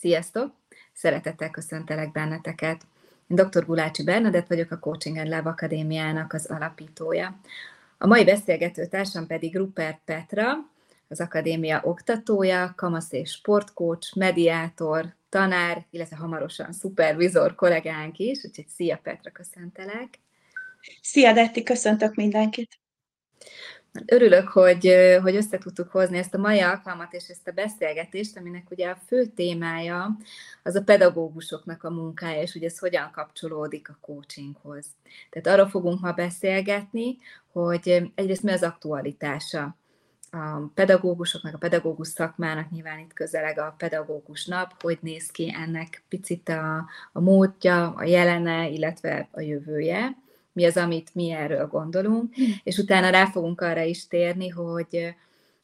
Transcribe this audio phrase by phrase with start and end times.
[0.00, 0.54] Sziasztok!
[0.92, 2.86] Szeretettel köszöntelek benneteket.
[3.26, 3.64] Én dr.
[3.64, 7.40] Gulácsi Bernadett vagyok, a Coaching and Love Akadémiának az alapítója.
[7.98, 10.52] A mai beszélgető társam pedig Rupert Petra,
[11.08, 19.00] az akadémia oktatója, kamasz és sportkócs, mediátor, tanár, illetve hamarosan szupervizor kollégánk is, úgyhogy szia
[19.02, 20.18] Petra, köszöntelek!
[21.02, 22.78] Szia Detti, köszöntök mindenkit!
[24.06, 28.70] Örülök, hogy, hogy össze tudtuk hozni ezt a mai alkalmat és ezt a beszélgetést, aminek
[28.70, 30.16] ugye a fő témája
[30.62, 34.86] az a pedagógusoknak a munkája, és hogy ez hogyan kapcsolódik a coachinghoz.
[35.30, 37.18] Tehát arról fogunk ma beszélgetni,
[37.52, 39.76] hogy egyrészt mi az aktualitása
[40.30, 46.02] a pedagógusoknak, a pedagógus szakmának, nyilván itt közeleg a pedagógus nap, hogy néz ki ennek
[46.08, 50.16] picit a, a módja, a jelene, illetve a jövője
[50.58, 52.44] mi az, amit mi erről gondolunk, mm.
[52.62, 55.14] és utána rá fogunk arra is térni, hogy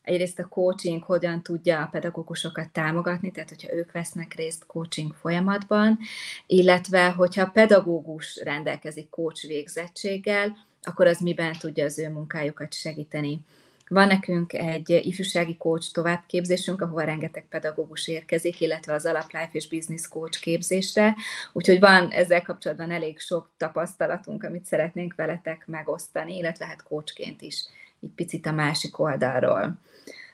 [0.02, 5.99] egyrészt a coaching hogyan tudja a pedagógusokat támogatni, tehát hogyha ők vesznek részt coaching folyamatban,
[6.47, 13.40] illetve hogyha a pedagógus rendelkezik coach végzettséggel, akkor az miben tudja az ő munkájukat segíteni.
[13.88, 20.09] Van nekünk egy ifjúsági coach továbbképzésünk, ahova rengeteg pedagógus érkezik, illetve az Life és Business
[20.09, 21.16] Coach képzésre,
[21.52, 27.65] úgyhogy van ezzel kapcsolatban elég sok tapasztalatunk, amit szeretnénk veletek megosztani, illetve hát coachként is
[28.02, 29.79] egy picit a másik oldalról.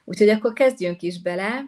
[0.05, 1.65] Úgyhogy akkor kezdjünk is bele.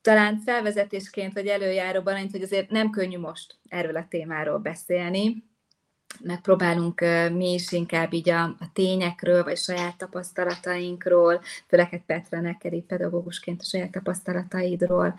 [0.00, 5.50] Talán felvezetésként vagy előjáróban hogy azért nem könnyű most erről a témáról beszélni,
[6.20, 7.00] megpróbálunk
[7.32, 13.60] mi is inkább így a, a tényekről, vagy saját tapasztalatainkról, főleg egy Petra neked pedagógusként
[13.60, 15.18] a saját tapasztalataidról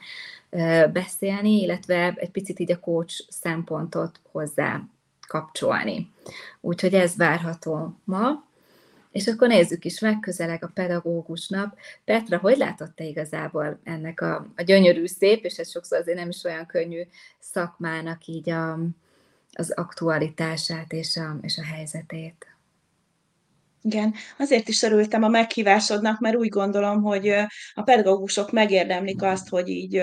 [0.93, 4.81] beszélni, illetve egy picit így a coach szempontot hozzá
[5.27, 6.11] kapcsolni.
[6.61, 8.51] Úgyhogy ez várható ma.
[9.11, 11.77] És akkor nézzük is meg, közeleg a pedagógus nap.
[12.05, 16.29] Petra, hogy látott te igazából ennek a, a gyönyörű, szép, és ez sokszor azért nem
[16.29, 17.01] is olyan könnyű
[17.39, 18.79] szakmának így a,
[19.53, 22.47] az aktualitását és a, és a helyzetét.
[23.85, 27.29] Igen, azért is örültem a meghívásodnak, mert úgy gondolom, hogy
[27.73, 30.01] a pedagógusok megérdemlik azt, hogy így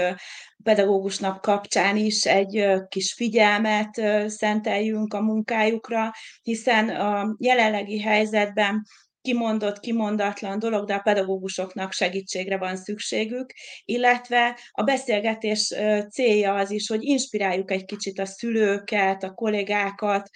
[0.62, 6.12] pedagógusnak kapcsán is egy kis figyelmet szenteljünk a munkájukra,
[6.42, 8.86] hiszen a jelenlegi helyzetben
[9.22, 13.52] kimondott, kimondatlan dolog, de a pedagógusoknak segítségre van szükségük,
[13.84, 15.74] illetve a beszélgetés
[16.10, 20.30] célja az is, hogy inspiráljuk egy kicsit a szülőket, a kollégákat,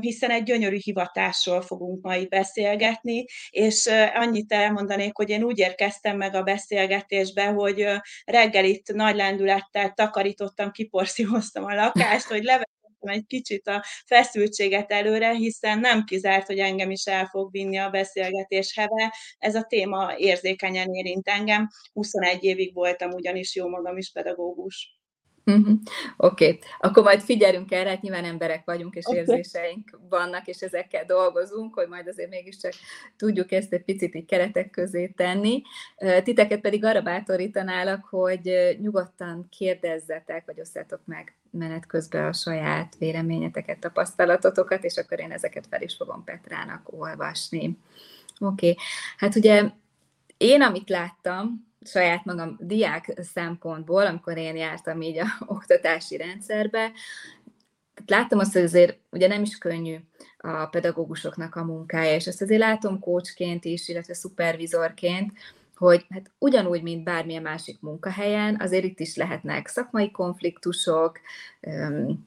[0.00, 6.34] hiszen egy gyönyörű hivatásról fogunk majd beszélgetni, és annyit elmondanék, hogy én úgy érkeztem meg
[6.34, 7.86] a beszélgetésbe, hogy
[8.24, 12.72] reggel itt nagy lendülettel takarítottam, kiporszívoztam a lakást, hogy leve
[13.12, 17.90] egy kicsit a feszültséget előre, hiszen nem kizárt, hogy engem is el fog vinni a
[17.90, 19.14] beszélgetés heve.
[19.38, 21.68] Ez a téma érzékenyen érint engem.
[21.92, 25.03] 21 évig voltam ugyanis jó magam is pedagógus.
[25.46, 25.78] Uh-huh.
[26.16, 26.58] Oké, okay.
[26.78, 29.18] akkor majd figyelünk erre, hát nyilván emberek vagyunk, és okay.
[29.18, 32.72] érzéseink vannak, és ezekkel dolgozunk, hogy majd azért mégiscsak
[33.16, 35.62] tudjuk ezt egy picit így keretek közé tenni.
[36.22, 43.78] Titeket pedig arra bátorítanálak, hogy nyugodtan kérdezzetek, vagy osszátok meg menet közben a saját véleményeteket,
[43.78, 47.78] tapasztalatotokat, és akkor én ezeket fel is fogom Petrának olvasni.
[48.40, 48.82] Oké, okay.
[49.16, 49.70] hát ugye
[50.36, 56.92] én, amit láttam, saját magam diák szempontból, amikor én jártam így a oktatási rendszerbe,
[58.06, 59.96] láttam azt, hogy azért ugye nem is könnyű
[60.38, 65.32] a pedagógusoknak a munkája, és ezt azért látom kócsként is, illetve szupervizorként,
[65.76, 71.20] hogy hát ugyanúgy, mint bármilyen másik munkahelyen, azért itt is lehetnek szakmai konfliktusok,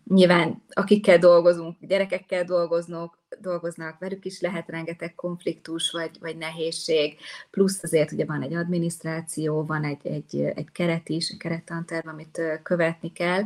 [0.07, 7.17] nyilván akikkel dolgozunk, gyerekekkel dolgoznak, dolgoznak, velük is lehet rengeteg konfliktus vagy, vagy nehézség,
[7.51, 12.41] plusz azért ugye van egy adminisztráció, van egy, egy, egy keret is, egy kerettanterv, amit
[12.63, 13.43] követni kell,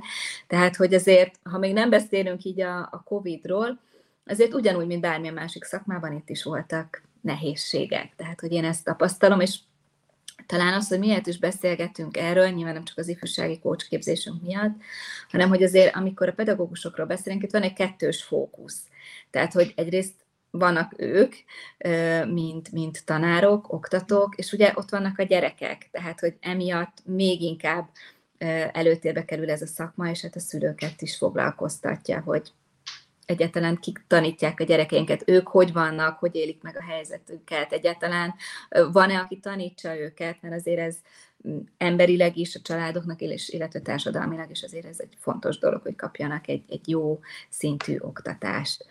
[0.48, 3.80] tehát hogy azért, ha még nem beszélünk így a, a Covid-ról,
[4.26, 8.14] azért ugyanúgy, mint bármilyen másik szakmában itt is voltak nehézségek.
[8.16, 9.60] Tehát, hogy én ezt tapasztalom, és
[10.46, 14.76] talán az, hogy miért is beszélgetünk erről, nyilván nem csak az ifjúsági kócsképzésünk miatt,
[15.30, 18.80] hanem hogy azért, amikor a pedagógusokról beszélünk, itt van egy kettős fókusz.
[19.30, 20.14] Tehát, hogy egyrészt
[20.52, 21.36] vannak ők,
[22.28, 27.90] mint, mint tanárok, oktatók, és ugye ott vannak a gyerekek, tehát, hogy emiatt még inkább
[28.72, 32.52] előtérbe kerül ez a szakma, és hát a szülőket is foglalkoztatja, hogy
[33.26, 38.36] egyáltalán kik tanítják a gyerekeinket, ők hogy vannak, hogy élik meg a helyzetüket, egyáltalán
[38.92, 40.98] van-e, aki tanítsa őket, mert azért ez
[41.48, 46.48] mm, emberileg is, a családoknak, illetve társadalmilag is azért ez egy fontos dolog, hogy kapjanak
[46.48, 47.20] egy, egy jó
[47.50, 48.86] szintű oktatást.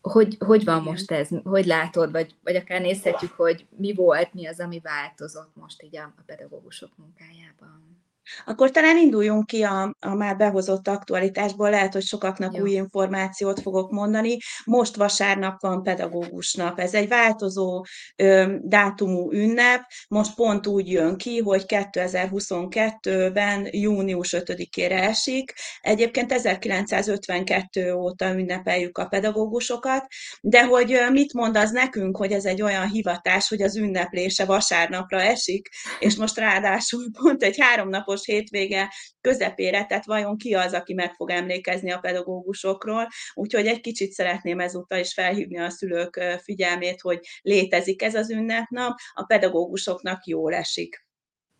[0.00, 1.28] Hogy, hogy van most ez?
[1.44, 2.10] Hogy látod?
[2.10, 6.22] Vagy, vagy akár nézhetjük, hogy mi volt, mi az, ami változott most így a, a
[6.26, 7.98] pedagógusok munkájában?
[8.44, 12.62] Akkor talán induljunk ki a, a már behozott aktualitásból, lehet, hogy sokaknak Jó.
[12.62, 14.36] új információt fogok mondani.
[14.64, 16.78] Most vasárnap van pedagógus nap.
[16.78, 17.84] Ez egy változó
[18.16, 25.54] ö, dátumú ünnep, most pont úgy jön ki, hogy 2022-ben június 5-ére esik.
[25.80, 30.06] Egyébként 1952 óta ünnepeljük a pedagógusokat,
[30.40, 35.20] de hogy mit mond az nekünk, hogy ez egy olyan hivatás, hogy az ünneplése vasárnapra
[35.20, 40.94] esik, és most ráadásul pont egy háromnapos háromnapos hétvége közepére, tehát vajon ki az, aki
[40.94, 43.08] meg fog emlékezni a pedagógusokról.
[43.34, 48.98] Úgyhogy egy kicsit szeretném ezúttal is felhívni a szülők figyelmét, hogy létezik ez az ünnepnap,
[49.14, 51.07] a pedagógusoknak jól esik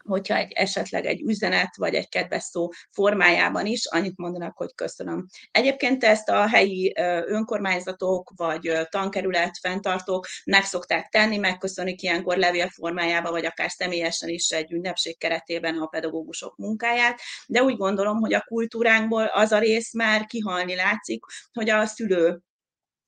[0.08, 5.26] hogyha egy esetleg egy üzenet vagy egy kedves szó formájában is annyit mondanak, hogy köszönöm.
[5.50, 6.93] Egyébként ezt a helyi
[7.26, 14.50] önkormányzatok vagy tankerület fenntartók meg szokták tenni, megköszönik ilyenkor levél formájában, vagy akár személyesen is
[14.50, 19.94] egy ünnepség keretében a pedagógusok munkáját, de úgy gondolom, hogy a kultúránkból az a rész
[19.94, 22.40] már kihalni látszik, hogy a szülő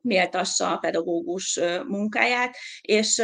[0.00, 3.23] méltassa a pedagógus munkáját, és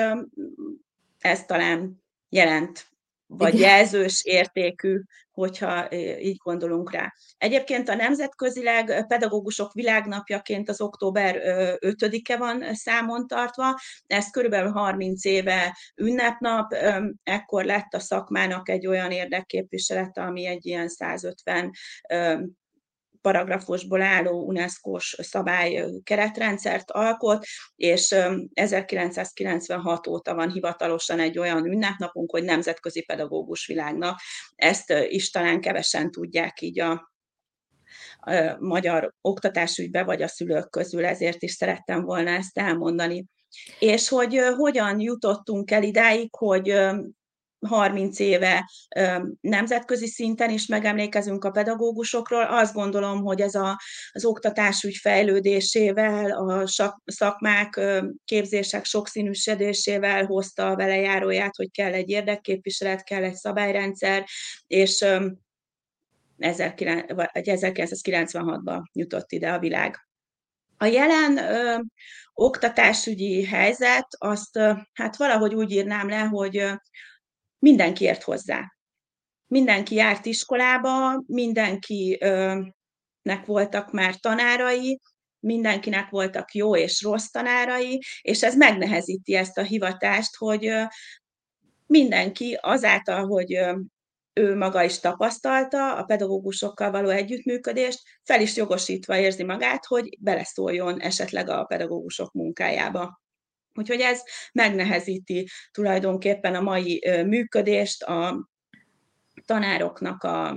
[1.18, 2.86] ez talán jelent
[3.26, 3.68] vagy Igen.
[3.68, 5.00] jelzős értékű,
[5.30, 7.12] hogyha így gondolunk rá.
[7.38, 11.36] Egyébként a nemzetközileg pedagógusok világnapjaként az október
[11.80, 16.72] 5-e van számon tartva, ez körülbelül 30 éve ünnepnap,
[17.22, 21.70] ekkor lett a szakmának egy olyan érdekképviselete, ami egy ilyen 150
[23.26, 27.44] paragrafusból álló UNESCO-s szabály keretrendszert alkot,
[27.76, 28.14] és
[28.54, 34.16] 1996 óta van hivatalosan egy olyan ünnepnapunk, hogy Nemzetközi Pedagógus Világnap.
[34.54, 37.12] Ezt is talán kevesen tudják így a
[38.58, 43.26] magyar oktatásügybe, vagy a szülők közül, ezért is szerettem volna ezt elmondani.
[43.78, 46.80] És hogy hogyan jutottunk el idáig, hogy
[47.66, 48.70] 30 éve
[49.40, 52.42] nemzetközi szinten is megemlékezünk a pedagógusokról.
[52.42, 53.80] Azt gondolom, hogy ez a,
[54.12, 56.64] az oktatásügy fejlődésével, a
[57.04, 57.80] szakmák,
[58.24, 64.26] képzések sokszínűsödésével hozta a velejáróját, hogy kell egy érdekképviselet, kell egy szabályrendszer,
[64.66, 65.04] és
[66.38, 70.06] 1996-ban jutott ide a világ.
[70.78, 71.78] A jelen ö,
[72.34, 76.66] oktatásügyi helyzet, azt ö, hát valahogy úgy írnám le, hogy
[77.58, 78.72] mindenki ért hozzá.
[79.46, 82.74] Mindenki járt iskolába, mindenkinek
[83.46, 85.00] voltak már tanárai,
[85.40, 90.70] mindenkinek voltak jó és rossz tanárai, és ez megnehezíti ezt a hivatást, hogy
[91.86, 93.58] mindenki azáltal, hogy
[94.32, 101.00] ő maga is tapasztalta a pedagógusokkal való együttműködést, fel is jogosítva érzi magát, hogy beleszóljon
[101.00, 103.20] esetleg a pedagógusok munkájába.
[103.76, 108.48] Úgyhogy ez megnehezíti tulajdonképpen a mai működést, a
[109.44, 110.56] tanároknak a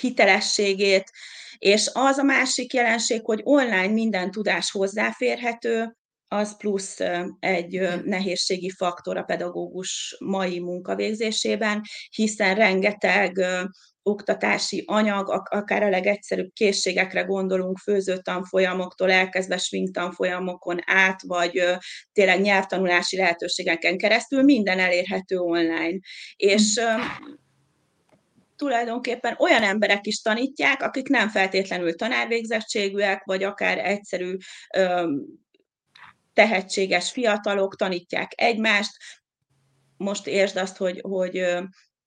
[0.00, 1.10] hitelességét,
[1.58, 5.96] és az a másik jelenség, hogy online minden tudás hozzáférhető,
[6.28, 7.00] az plusz
[7.38, 13.44] egy nehézségi faktor a pedagógus mai munkavégzésében, hiszen rengeteg
[14.02, 19.88] oktatási anyag, akár a legegyszerűbb készségekre gondolunk, főzőtanfolyamoktól elkezdve swing
[20.84, 21.62] át, vagy
[22.12, 25.98] tényleg nyelvtanulási lehetőségeken keresztül, minden elérhető online.
[26.36, 26.80] És
[28.56, 34.36] tulajdonképpen olyan emberek is tanítják, akik nem feltétlenül tanárvégzettségűek, vagy akár egyszerű
[36.32, 38.96] tehetséges fiatalok tanítják egymást.
[39.96, 41.44] Most értsd azt, hogy, hogy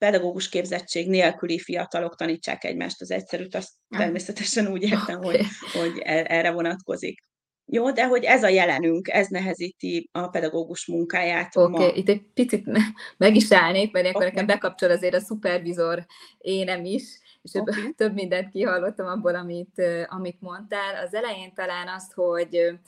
[0.01, 5.37] pedagógus képzettség nélküli fiatalok tanítsák egymást az egyszerűt, azt természetesen úgy értem, okay.
[5.37, 7.19] hogy, hogy e, erre vonatkozik.
[7.65, 12.21] Jó, de hogy ez a jelenünk, ez nehezíti a pedagógus munkáját Oké, okay, itt egy
[12.33, 12.65] picit
[13.17, 14.27] meg is állnék, mert okay.
[14.27, 16.05] nekem bekapcsol azért a szupervizor
[16.37, 17.93] énem is, és okay.
[17.95, 21.05] több mindent kihallottam abból, amit, amit mondtál.
[21.05, 22.79] Az elején talán azt, hogy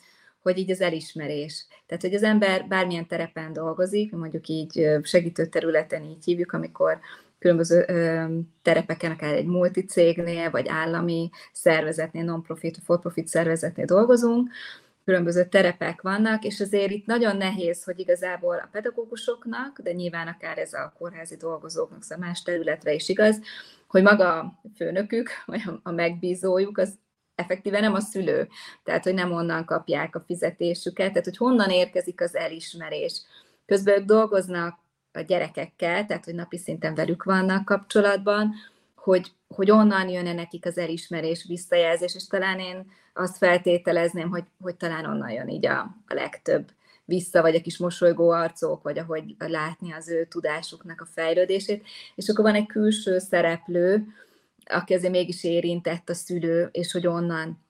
[0.43, 1.65] hogy így az elismerés.
[1.85, 6.99] Tehát, hogy az ember bármilyen terepen dolgozik, mondjuk így segítő területen így hívjuk, amikor
[7.39, 8.25] különböző ö,
[8.61, 14.49] terepeken, akár egy multicégnél, vagy állami szervezetnél, non-profit, for-profit szervezetnél dolgozunk,
[15.05, 20.57] különböző terepek vannak, és azért itt nagyon nehéz, hogy igazából a pedagógusoknak, de nyilván akár
[20.57, 23.39] ez a kórházi dolgozóknak, szóval más területre is igaz,
[23.87, 26.93] hogy maga a főnökük, vagy a megbízójuk, az
[27.35, 28.47] effektíve nem a szülő,
[28.83, 33.21] tehát hogy nem onnan kapják a fizetésüket, tehát hogy honnan érkezik az elismerés.
[33.65, 34.79] Közben ők dolgoznak
[35.11, 38.53] a gyerekekkel, tehát hogy napi szinten velük vannak kapcsolatban,
[38.95, 44.75] hogy, hogy onnan jön-e nekik az elismerés, visszajelzés, és talán én azt feltételezném, hogy, hogy
[44.75, 46.71] talán onnan jön így a, a legtöbb
[47.05, 51.87] vissza, vagy a kis mosolygó arcok, vagy ahogy látni az ő tudásuknak a fejlődését.
[52.15, 54.05] És akkor van egy külső szereplő,
[54.65, 57.61] aki azért mégis érintett a szülő, és hogy onnan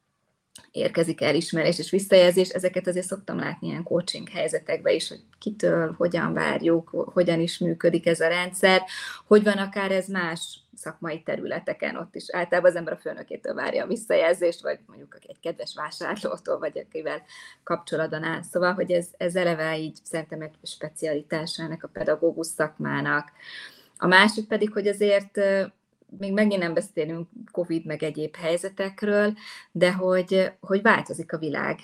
[0.72, 6.34] érkezik elismerés és visszajelzés, ezeket azért szoktam látni ilyen coaching helyzetekben is, hogy kitől, hogyan
[6.34, 8.82] várjuk, hogyan is működik ez a rendszer,
[9.26, 13.84] hogy van akár ez más szakmai területeken, ott is általában az ember a főnökétől várja
[13.84, 17.22] a visszajelzést, vagy mondjuk egy kedves vásárlótól, vagy akivel
[17.64, 18.42] kapcsolatban áll.
[18.42, 23.32] Szóval, hogy ez, ez eleve így szerintem egy specialitás ennek a pedagógus szakmának.
[23.98, 25.40] A másik pedig, hogy azért
[26.18, 29.34] még megint nem beszélünk Covid meg egyéb helyzetekről,
[29.72, 31.80] de hogy, hogy változik a világ,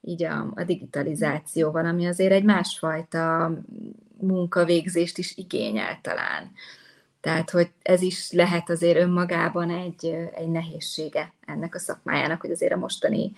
[0.00, 3.52] így a, a digitalizációval, ami azért egy másfajta
[4.20, 6.52] munkavégzést is igényel talán.
[7.24, 12.72] Tehát, hogy ez is lehet azért önmagában egy, egy nehézsége ennek a szakmájának, hogy azért
[12.72, 13.32] a mostani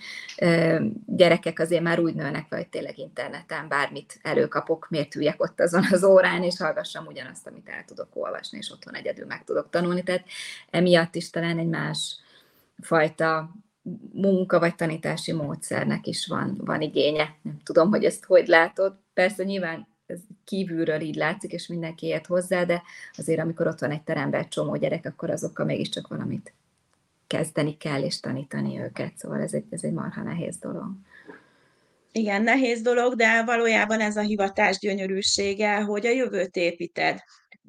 [1.06, 6.04] gyerekek azért már úgy nőnek, hogy tényleg interneten bármit előkapok, miért üljek ott azon az
[6.04, 10.02] órán, és hallgassam ugyanazt, amit el tudok olvasni, és otthon egyedül meg tudok tanulni.
[10.02, 10.24] Tehát
[10.70, 12.16] emiatt is talán egy más
[12.80, 13.50] fajta
[14.12, 17.34] munka vagy tanítási módszernek is van, van igénye.
[17.42, 18.94] Nem tudom, hogy ezt hogy látod.
[19.14, 22.82] Persze nyilván ez kívülről így látszik, és mindenki ért hozzá, de
[23.16, 26.52] azért amikor ott van egy teremben egy csomó gyerek, akkor azokkal mégiscsak valamit
[27.26, 29.12] kezdeni kell, és tanítani őket.
[29.16, 30.90] Szóval ez egy, ez egy marha nehéz dolog.
[32.12, 37.18] Igen, nehéz dolog, de valójában ez a hivatás gyönyörűsége, hogy a jövőt építed.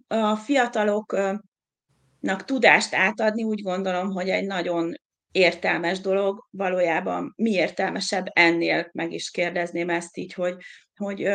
[0.08, 4.94] A fiataloknak tudást átadni úgy gondolom, hogy egy nagyon
[5.32, 10.56] értelmes dolog, valójában mi értelmesebb ennél, meg is kérdezném ezt így, hogy,
[10.96, 11.30] hogy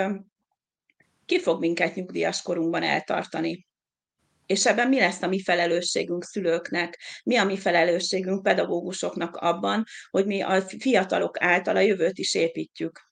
[1.32, 3.66] ki fog minket nyugdíjas korunkban eltartani?
[4.46, 10.26] És ebben mi lesz a mi felelősségünk szülőknek, mi a mi felelősségünk pedagógusoknak abban, hogy
[10.26, 13.10] mi a fiatalok által a jövőt is építjük.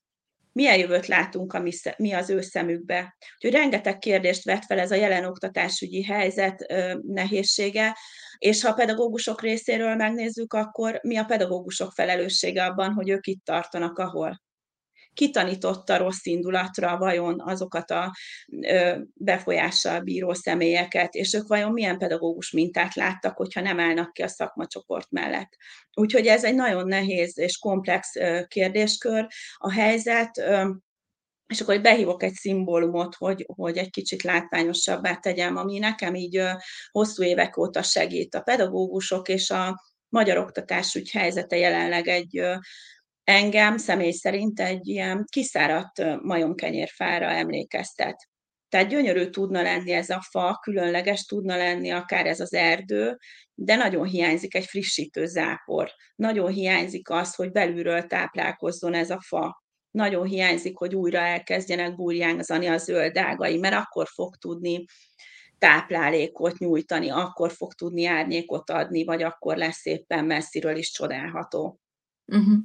[0.53, 3.17] Milyen jövőt látunk a mi, mi az ő szemükbe?
[3.35, 7.97] Úgyhogy rengeteg kérdést vet fel ez a jelen oktatásügyi helyzet ö, nehézsége,
[8.39, 13.45] és ha a pedagógusok részéről megnézzük, akkor mi a pedagógusok felelőssége abban, hogy ők itt
[13.45, 14.41] tartanak, ahol
[15.15, 18.15] kitanította rossz indulatra vajon azokat a
[19.15, 24.29] befolyással bíró személyeket, és ők vajon milyen pedagógus mintát láttak, hogyha nem állnak ki a
[24.29, 25.57] szakmacsoport mellett.
[25.95, 28.13] Úgyhogy ez egy nagyon nehéz és komplex
[28.49, 29.27] kérdéskör.
[29.57, 30.43] A helyzet
[31.47, 36.43] és akkor behívok egy szimbólumot, hogy, hogy egy kicsit látványosabbá tegyem, ami nekem így
[36.91, 38.35] hosszú évek óta segít.
[38.35, 42.43] A pedagógusok és a magyar oktatás úgy helyzete jelenleg egy
[43.31, 48.29] engem személy szerint egy ilyen kiszáradt majomkenyérfára emlékeztet.
[48.69, 53.19] Tehát gyönyörű tudna lenni ez a fa, különleges tudna lenni akár ez az erdő,
[53.55, 55.91] de nagyon hiányzik egy frissítő zápor.
[56.15, 59.65] Nagyon hiányzik az, hogy belülről táplálkozzon ez a fa.
[59.91, 64.85] Nagyon hiányzik, hogy újra elkezdjenek burjánzani a zöld ágai, mert akkor fog tudni
[65.59, 71.81] táplálékot nyújtani, akkor fog tudni árnyékot adni, vagy akkor lesz éppen messziről is csodálható.
[72.31, 72.59] Uh-huh.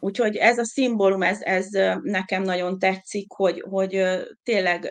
[0.00, 1.68] Úgyhogy ez a szimbólum, ez, ez
[2.02, 4.04] nekem nagyon tetszik, hogy, hogy
[4.42, 4.90] tényleg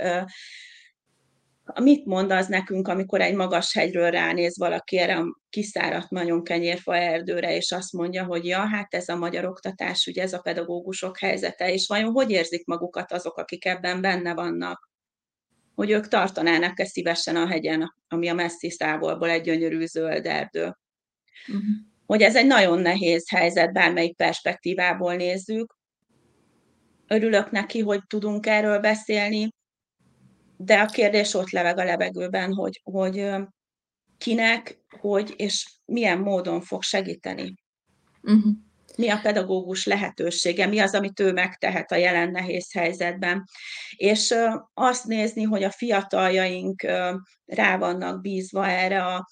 [1.81, 6.95] mit mond az nekünk, amikor egy magas hegyről ránéz valaki erre a kiszáradt nagyon kenyérfa
[6.95, 11.17] erdőre, és azt mondja, hogy ja, hát ez a magyar oktatás, ugye ez a pedagógusok
[11.17, 14.89] helyzete, és vajon hogy érzik magukat azok, akik ebben benne vannak?
[15.75, 20.77] Hogy ők tartanának-e szívesen a hegyen, ami a messzi távolból egy gyönyörű zöld erdő.
[21.47, 25.75] Uh-huh hogy ez egy nagyon nehéz helyzet, bármelyik perspektívából nézzük.
[27.07, 29.53] Örülök neki, hogy tudunk erről beszélni,
[30.57, 33.31] de a kérdés ott leveg a levegőben, hogy, hogy
[34.17, 37.53] kinek, hogy és milyen módon fog segíteni.
[38.21, 38.53] Uh-huh.
[38.97, 43.43] Mi a pedagógus lehetősége, mi az, amit ő megtehet a jelen nehéz helyzetben.
[43.95, 44.35] És
[44.73, 46.81] azt nézni, hogy a fiataljaink
[47.45, 49.27] rá vannak bízva erre a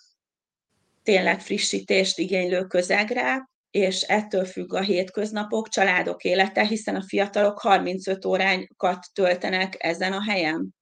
[1.04, 8.26] tényleg frissítést igénylő közegre, és ettől függ a hétköznapok, családok élete, hiszen a fiatalok 35
[8.26, 10.76] óránkat töltenek ezen a helyen.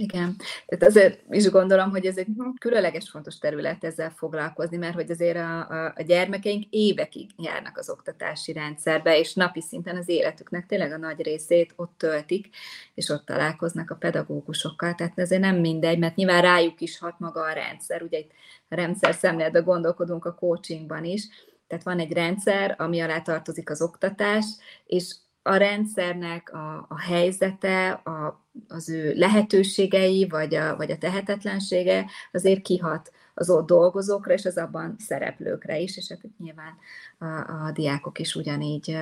[0.00, 2.26] Igen, tehát azért is gondolom, hogy ez egy
[2.58, 7.90] különleges fontos terület ezzel foglalkozni, mert hogy azért a, a, a gyermekeink évekig járnak az
[7.90, 12.48] oktatási rendszerbe, és napi szinten az életüknek tényleg a nagy részét ott töltik,
[12.94, 17.40] és ott találkoznak a pedagógusokkal, tehát ezért nem mindegy, mert nyilván rájuk is hat maga
[17.40, 18.30] a rendszer, ugye itt
[18.68, 21.28] a rendszer szemléletben gondolkodunk a coachingban is,
[21.66, 24.44] tehát van egy rendszer, ami alá tartozik az oktatás,
[24.86, 32.06] és a rendszernek a, a helyzete, a, az ő lehetőségei, vagy a, vagy a tehetetlensége
[32.32, 36.76] azért kihat az ott dolgozókra, és az abban szereplőkre is, és hát nyilván
[37.18, 38.98] a, a diákok is ugyanígy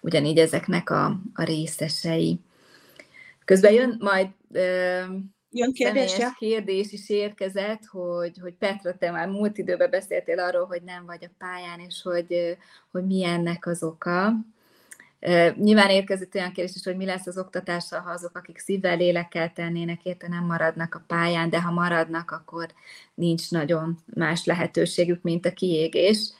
[0.00, 2.40] ugyanígy ezeknek a, a részesei.
[3.44, 4.28] Közben jön majd
[5.54, 6.34] Jön kérdés, ja?
[6.38, 11.24] kérdés is érkezett, hogy, hogy Petra, te már múlt időben beszéltél arról, hogy nem vagy
[11.24, 12.56] a pályán, és hogy,
[12.90, 14.32] hogy mi ennek az oka.
[15.54, 19.52] Nyilván érkezett olyan kérdés is, hogy mi lesz az oktatással, ha azok, akik szívvel, lélekkel
[19.52, 22.66] tennének, érte nem maradnak a pályán, de ha maradnak, akkor
[23.14, 26.32] nincs nagyon más lehetőségük, mint a kiégés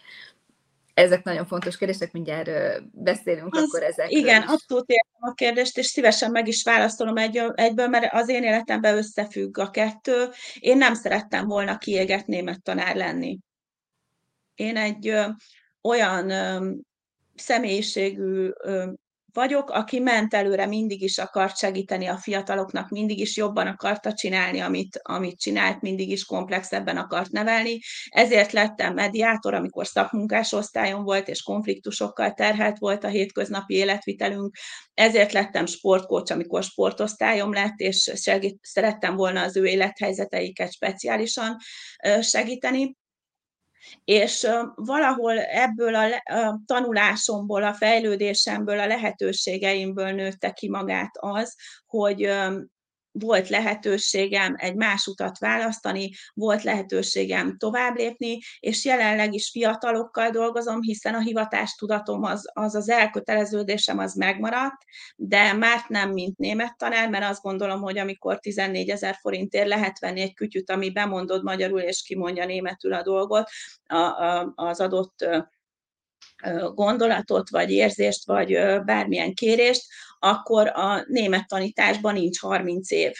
[0.94, 2.50] ezek nagyon fontos kérdések, mindjárt
[2.92, 4.48] beszélünk az, akkor ezekről Igen, is.
[4.48, 8.96] abszolút értem a kérdést, és szívesen meg is válaszolom egy, egyből, mert az én életemben
[8.96, 10.28] összefügg a kettő.
[10.58, 13.38] Én nem szerettem volna kiégett német tanár lenni.
[14.54, 15.14] Én egy
[15.82, 16.30] olyan
[17.34, 18.50] személyiségű
[19.32, 24.60] vagyok, aki ment előre, mindig is akart segíteni a fiataloknak, mindig is jobban akarta csinálni,
[24.60, 27.78] amit, amit csinált, mindig is komplexebben akart nevelni.
[28.08, 34.56] Ezért lettem mediátor, amikor szakmunkás osztályon volt, és konfliktusokkal terhelt volt a hétköznapi életvitelünk.
[34.94, 41.56] Ezért lettem sportkócs, amikor sportosztályom lett, és segít, szerettem volna az ő élethelyzeteiket speciálisan
[42.20, 42.96] segíteni
[44.04, 46.22] és valahol ebből a,
[46.66, 52.30] tanulásomból, a fejlődésemből, a lehetőségeimből nőtte ki magát az, hogy
[53.12, 60.82] volt lehetőségem egy más utat választani, volt lehetőségem tovább lépni, és jelenleg is fiatalokkal dolgozom,
[60.82, 64.82] hiszen a hivatástudatom az, az az elköteleződésem az megmaradt,
[65.16, 69.98] de már nem mint német tanár, mert azt gondolom, hogy amikor 14 ezer forintért lehet
[69.98, 73.48] venni egy kütyüt, ami bemondod magyarul és kimondja németül a dolgot,
[73.86, 75.24] a, a, az adott
[76.74, 78.52] gondolatot, vagy érzést, vagy
[78.84, 79.84] bármilyen kérést,
[80.24, 83.12] akkor a német tanításban nincs 30 év.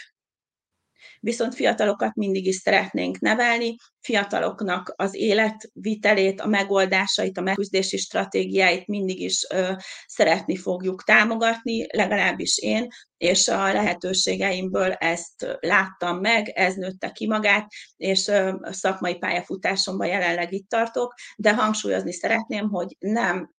[1.19, 9.19] Viszont fiatalokat mindig is szeretnénk nevelni, fiataloknak az életvitelét, a megoldásait, a megküzdési stratégiáit mindig
[9.19, 9.71] is ö,
[10.05, 17.67] szeretni fogjuk támogatni, legalábbis én, és a lehetőségeimből ezt láttam meg, ez nőtte ki magát,
[17.97, 23.52] és ö, szakmai pályafutásomban jelenleg itt tartok, de hangsúlyozni szeretném, hogy nem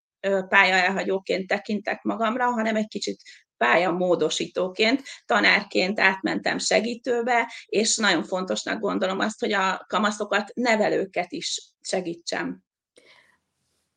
[0.49, 3.21] pályaelhagyóként tekintek magamra, hanem egy kicsit
[3.57, 12.63] pályamódosítóként, tanárként átmentem segítőbe, és nagyon fontosnak gondolom azt, hogy a kamaszokat, nevelőket is segítsem.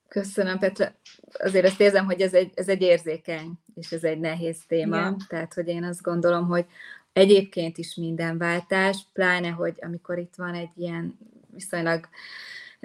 [0.08, 0.94] Köszönöm, Petra.
[1.38, 4.98] Azért azt érzem, hogy ez egy, ez egy érzékeny, és ez egy nehéz téma.
[4.98, 5.16] Igen.
[5.28, 6.66] Tehát, hogy én azt gondolom, hogy
[7.12, 11.18] egyébként is minden váltás, pláne, hogy amikor itt van egy ilyen
[11.50, 12.10] viszonylag uh,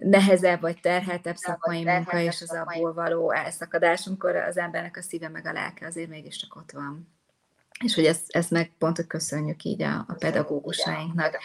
[0.01, 5.29] nehezebb vagy terheltebb szakmai munka, és az abból való elszakadás, amikor az embernek a szíve
[5.29, 7.07] meg a lelke azért mégiscsak ott van.
[7.83, 11.37] És hogy ezt, ezt meg pont, hogy köszönjük így a, a pedagógusainknak.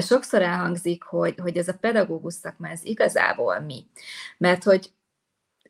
[0.00, 3.86] Sokszor elhangzik, hogy, hogy ez a pedagógus szakma, ez igazából mi.
[4.38, 4.92] Mert hogy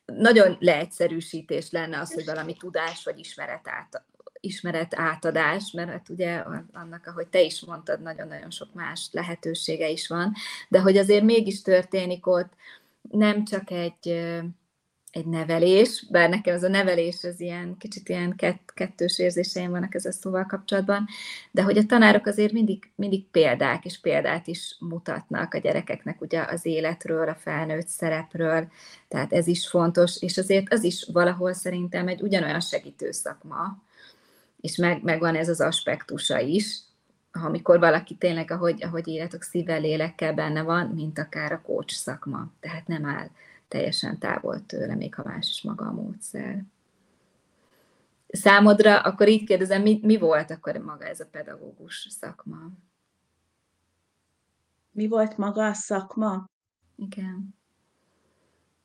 [0.05, 3.68] nagyon leegyszerűsítés lenne az, hogy valami tudás vagy ismeret
[4.40, 10.09] ismeret átadás, mert hát ugye annak, ahogy te is mondtad, nagyon-nagyon sok más lehetősége is
[10.09, 10.35] van,
[10.68, 12.53] de hogy azért mégis történik ott
[13.11, 14.09] nem csak egy,
[15.11, 19.94] egy nevelés, bár nekem ez a nevelés az ilyen kicsit ilyen kett, kettős érzéseim vannak
[19.94, 21.07] ezzel szóval kapcsolatban,
[21.51, 26.44] de hogy a tanárok azért mindig, mindig példák és példát is mutatnak a gyerekeknek ugye
[26.48, 28.68] az életről, a felnőtt szerepről,
[29.09, 33.87] tehát ez is fontos, és azért az is valahol szerintem egy ugyanolyan segítő szakma,
[34.61, 36.81] és meg, megvan ez az aspektusa is,
[37.33, 42.53] amikor valaki tényleg, ahogy, ahogy írjátok, szívvel, lélekkel benne van, mint akár a coach szakma.
[42.61, 43.29] Tehát nem áll
[43.68, 46.64] teljesen távol tőle, még ha más is maga a módszer.
[48.29, 52.57] Számodra, akkor így kérdezem, mi, mi volt akkor maga ez a pedagógus szakma?
[54.90, 56.44] Mi volt maga a szakma?
[56.97, 57.55] Igen.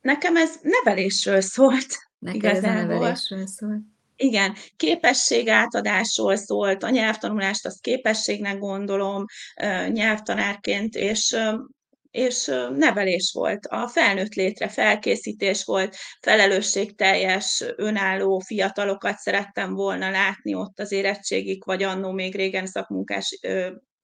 [0.00, 2.10] Nekem ez nevelésről szólt.
[2.18, 3.82] Nekem ez a nevelésről szólt.
[4.16, 9.24] Igen, képességátadásról szólt, a nyelvtanulást azt képességnek gondolom
[9.88, 11.36] nyelvtanárként, és
[12.10, 12.46] és
[12.76, 13.66] nevelés volt.
[13.66, 21.82] A felnőtt létre felkészítés volt, felelősségteljes, önálló fiatalokat szerettem volna látni ott az érettségig, vagy
[21.82, 23.40] annó még régen szakmunkás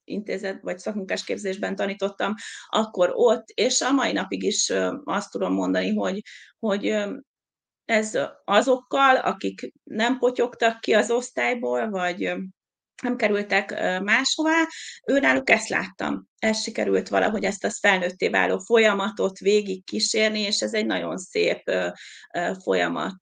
[0.05, 2.35] intézet vagy szakmunkás képzésben tanítottam,
[2.69, 4.73] akkor ott, és a mai napig is
[5.05, 6.23] azt tudom mondani, hogy,
[6.59, 7.05] hogy
[7.91, 12.33] ez azokkal, akik nem potyogtak ki az osztályból, vagy
[13.03, 13.71] nem kerültek
[14.03, 14.67] máshová,
[15.07, 16.29] őnáluk ezt láttam.
[16.39, 21.71] Ez sikerült valahogy ezt a felnőtté váló folyamatot végig kísérni, és ez egy nagyon szép
[22.63, 23.19] folyamat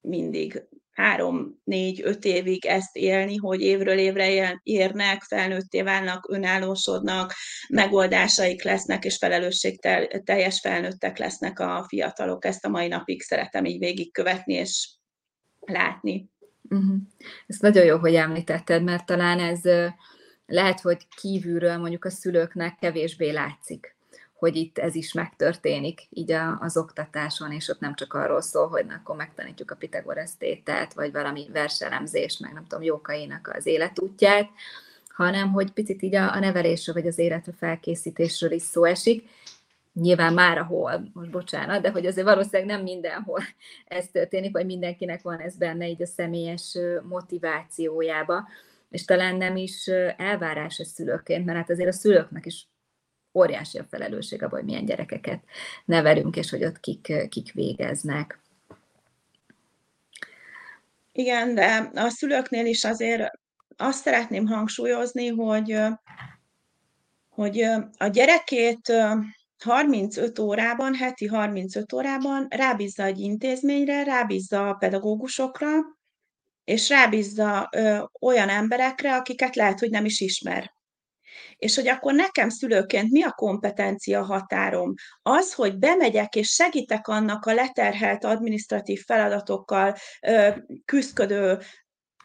[0.00, 0.62] mindig
[0.98, 7.34] három, négy, öt évig ezt élni, hogy évről évre érnek, felnőtté válnak, önállósodnak,
[7.68, 12.44] megoldásaik lesznek, és felelősségteljes felnőttek lesznek a fiatalok.
[12.44, 14.90] Ezt a mai napig szeretem így végigkövetni és
[15.60, 16.30] látni.
[16.62, 16.96] Uh-huh.
[17.46, 19.60] Ezt nagyon jó, hogy említetted, mert talán ez
[20.46, 23.97] lehet, hogy kívülről mondjuk a szülőknek kevésbé látszik
[24.38, 28.86] hogy itt ez is megtörténik így az oktatáson, és ott nem csak arról szól, hogy
[28.86, 34.48] na, akkor megtanítjuk a Pitagorasz tételt, vagy valami verselemzést, meg nem tudom, Jókainak az életútját,
[35.08, 39.28] hanem hogy picit így a, a nevelésről, vagy az életre felkészítésről is szó esik.
[39.92, 43.40] Nyilván már ahol, most bocsánat, de hogy azért valószínűleg nem mindenhol
[43.86, 48.48] ez történik, vagy mindenkinek van ez benne így a személyes motivációjába,
[48.90, 52.68] és talán nem is elvárás a szülőként, mert hát azért a szülőknek is
[53.34, 55.42] óriási a felelősség abban, hogy milyen gyerekeket
[55.84, 58.40] nevelünk, és hogy ott kik, kik végeznek.
[61.12, 63.30] Igen, de a szülőknél is azért
[63.76, 65.78] azt szeretném hangsúlyozni, hogy,
[67.28, 67.60] hogy
[67.96, 68.92] a gyerekét
[69.58, 75.68] 35 órában, heti 35 órában rábízza egy intézményre, rábízza a pedagógusokra,
[76.64, 80.72] és rábízza ö, olyan emberekre, akiket lehet, hogy nem is ismer.
[81.58, 84.94] És hogy akkor nekem szülőként mi a kompetencia határom?
[85.22, 89.96] Az, hogy bemegyek és segítek annak a leterhelt administratív feladatokkal
[90.84, 91.58] küzdködő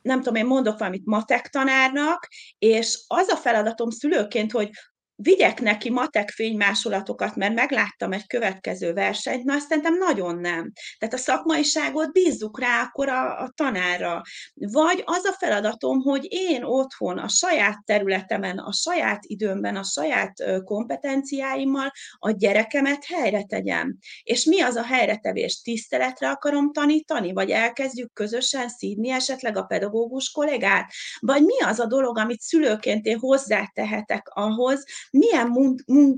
[0.02, 4.69] nem tudom, én mondok valamit matek tanárnak, és az a feladatom szülőként, hogy
[5.15, 10.71] vigyek neki matek fénymásolatokat, mert megláttam egy következő versenyt, na azt szerintem nagyon nem.
[10.97, 14.21] Tehát a szakmaiságot bízzuk rá akkor a, a tanára.
[14.54, 20.34] Vagy az a feladatom, hogy én otthon, a saját területemen, a saját időmben, a saját
[20.63, 23.97] kompetenciáimmal a gyerekemet helyre tegyem.
[24.23, 25.62] És mi az a helyretevés?
[25.62, 27.34] Tiszteletre akarom tanítani?
[27.34, 30.91] Vagy elkezdjük közösen szídni esetleg a pedagógus kollégát?
[31.19, 35.76] Vagy mi az a dolog, amit szülőként én hozzátehetek ahhoz, milyen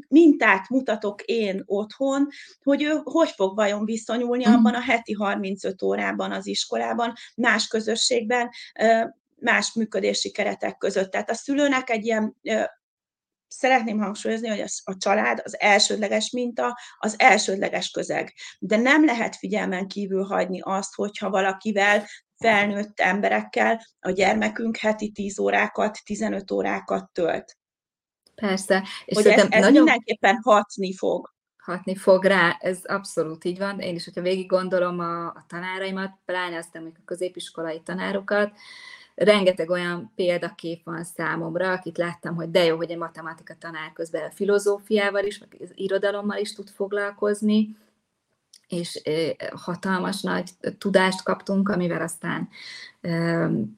[0.07, 2.27] mintát mutatok én otthon,
[2.63, 4.53] hogy ő hogy fog vajon viszonyulni mhm.
[4.53, 8.49] abban a heti 35 órában az iskolában, más közösségben,
[9.35, 11.11] más működési keretek között.
[11.11, 12.35] Tehát a szülőnek egy ilyen
[13.47, 18.33] szeretném hangsúlyozni, hogy a család az elsődleges minta, az elsődleges közeg.
[18.59, 22.05] De nem lehet figyelmen kívül hagyni azt, hogyha valakivel
[22.37, 27.57] felnőtt emberekkel a gyermekünk heti 10 órákat, 15 órákat tölt.
[28.35, 28.83] Persze.
[29.05, 29.71] És hogy ez, ez nagyon...
[29.71, 31.33] mindenképpen hatni fog.
[31.57, 33.79] Hatni fog rá, ez abszolút így van.
[33.79, 38.51] Én is, hogyha végig gondolom a, a tanáraimat, pláne azt a középiskolai tanárokat,
[39.15, 44.25] rengeteg olyan példakép van számomra, akit láttam, hogy de jó, hogy egy matematika tanár közben
[44.25, 47.77] a filozófiával is, az irodalommal is tud foglalkozni,
[48.67, 49.01] és
[49.55, 52.49] hatalmas nagy tudást kaptunk, amivel aztán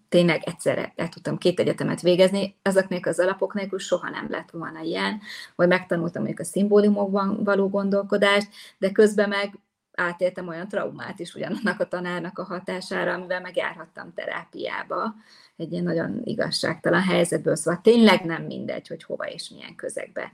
[0.09, 4.81] tényleg egyszerre el tudtam két egyetemet végezni, azoknak az alapok nélkül soha nem lett volna
[4.81, 5.21] ilyen,
[5.55, 8.47] hogy megtanultam mondjuk a szimbólumokban való gondolkodást,
[8.77, 9.59] de közben meg
[9.93, 15.15] átéltem olyan traumát is ugyanannak a tanárnak a hatására, amivel megjárhattam terápiába,
[15.55, 20.33] egy ilyen nagyon igazságtalan helyzetből, szóval tényleg nem mindegy, hogy hova és milyen közegbe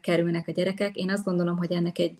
[0.00, 0.96] kerülnek a gyerekek.
[0.96, 2.18] Én azt gondolom, hogy ennek egy,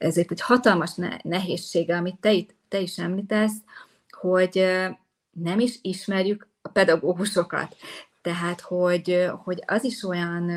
[0.00, 0.90] ezért egy hatalmas
[1.22, 3.52] nehézsége, amit te, itt, te is említesz,
[4.10, 4.66] hogy
[5.30, 7.76] nem is ismerjük a pedagógusokat.
[8.22, 10.50] Tehát, hogy, hogy az is olyan,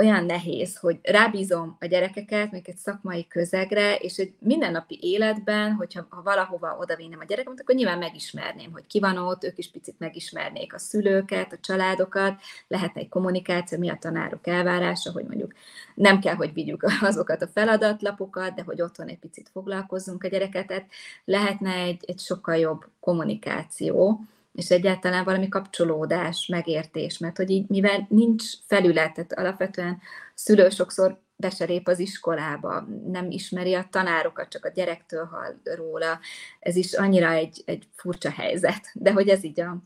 [0.00, 6.06] olyan nehéz, hogy rábízom a gyerekeket, még egy szakmai közegre, és egy mindennapi életben, hogyha
[6.08, 9.98] ha valahova odavinném a gyerekemet, akkor nyilván megismerném, hogy ki van ott, ők is picit
[9.98, 15.52] megismernék a szülőket, a családokat, lehetne egy kommunikáció, mi a tanárok elvárása, hogy mondjuk
[15.94, 20.84] nem kell, hogy vigyük azokat a feladatlapokat, de hogy otthon egy picit foglalkozzunk a gyereket,
[21.24, 24.20] lehetne egy, egy sokkal jobb kommunikáció,
[24.52, 30.00] és egyáltalán valami kapcsolódás, megértés, mert hogy így, mivel nincs felület, tehát alapvetően
[30.34, 36.18] szülő sokszor beserép az iskolába, nem ismeri a tanárokat, csak a gyerektől hall róla.
[36.58, 39.76] Ez is annyira egy, egy furcsa helyzet, de hogy ez így a,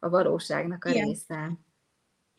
[0.00, 1.06] a valóságnak a Igen.
[1.06, 1.50] része.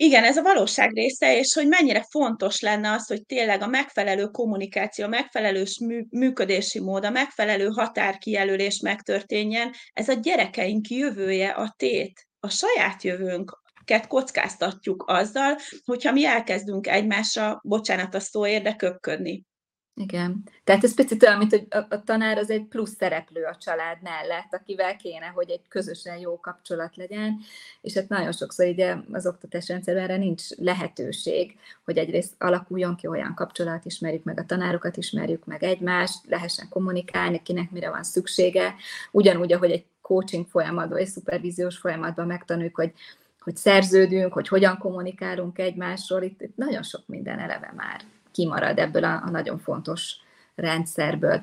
[0.02, 4.26] Igen, ez a valóság része, és hogy mennyire fontos lenne az, hogy tényleg a megfelelő
[4.26, 5.64] kommunikáció, a megfelelő
[6.10, 9.74] működési mód, a megfelelő határkijelölés megtörténjen.
[9.94, 17.60] Ez a gyerekeink jövője a tét, a saját jövőnket kockáztatjuk azzal, hogyha mi elkezdünk egymásra,
[17.64, 19.49] bocsánat a szóért, de köpködni.
[19.96, 20.44] Igen.
[20.64, 23.98] Tehát ez picit olyan, mint hogy a, a tanár az egy plusz szereplő a család
[24.02, 27.40] mellett, akivel kéne, hogy egy közösen jó kapcsolat legyen,
[27.82, 33.34] és hát nagyon sokszor ugye az oktatásrendszerben erre nincs lehetőség, hogy egyrészt alakuljon ki olyan
[33.36, 38.76] kapcsolat, ismerjük meg a tanárokat, ismerjük meg egymást, lehessen kommunikálni, kinek mire van szüksége,
[39.12, 42.94] ugyanúgy, ahogy egy coaching folyamatban, egy szupervíziós folyamatban megtanuljuk, hogy
[43.40, 48.02] hogy szerződünk, hogy hogyan kommunikálunk egymásról, itt, itt nagyon sok minden eleve már
[48.40, 50.16] kimarad ebből a, a nagyon fontos
[50.56, 51.42] rendszerből.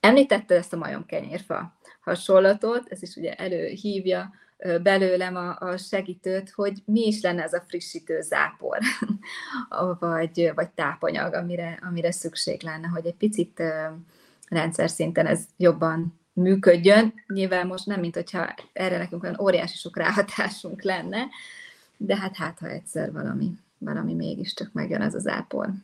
[0.00, 4.32] Említette ezt a majomkenyérfa hasonlatot, ez is ugye előhívja
[4.82, 8.78] belőlem a, a segítőt, hogy mi is lenne ez a frissítő zápor,
[9.98, 13.62] vagy, vagy tápanyag, amire, amire szükség lenne, hogy egy picit
[14.48, 17.14] rendszer szinten ez jobban működjön.
[17.26, 21.26] Nyilván most nem, mint hogyha erre nekünk olyan óriási sok ráhatásunk lenne,
[21.96, 25.74] de hát hát, ha egyszer valami, valami mégiscsak megjön ez az ápol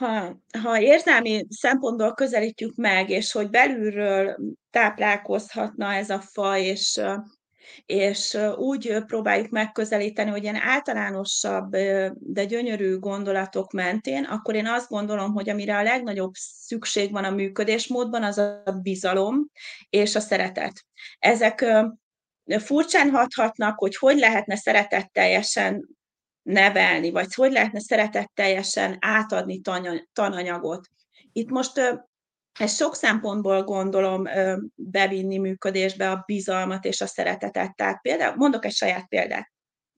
[0.00, 4.36] ha, ha érzelmi szempontból közelítjük meg, és hogy belülről
[4.70, 7.00] táplálkozhatna ez a faj, és,
[7.86, 11.70] és úgy próbáljuk megközelíteni, hogy ilyen általánosabb,
[12.12, 17.30] de gyönyörű gondolatok mentén, akkor én azt gondolom, hogy amire a legnagyobb szükség van a
[17.30, 19.50] működésmódban, az a bizalom
[19.90, 20.84] és a szeretet.
[21.18, 21.64] Ezek
[22.58, 25.99] furcsán hathatnak, hogy hogy lehetne szeretetteljesen
[26.50, 29.60] nevelni, vagy hogy lehetne szeretetteljesen átadni
[30.12, 30.88] tananyagot.
[31.32, 32.00] Itt most
[32.58, 34.28] ezt sok szempontból gondolom
[34.74, 37.76] bevinni működésbe a bizalmat és a szeretetet.
[37.76, 39.52] Tehát például, mondok egy saját példát.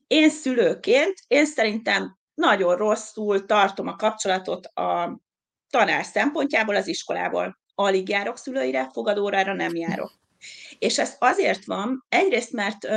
[0.07, 5.21] Én szülőként, én szerintem nagyon rosszul tartom a kapcsolatot a
[5.71, 7.61] tanár szempontjából az iskolából.
[7.75, 10.12] Alig járok szülőire, fogadórára nem járok.
[10.83, 12.88] És ez azért van, egyrészt, mert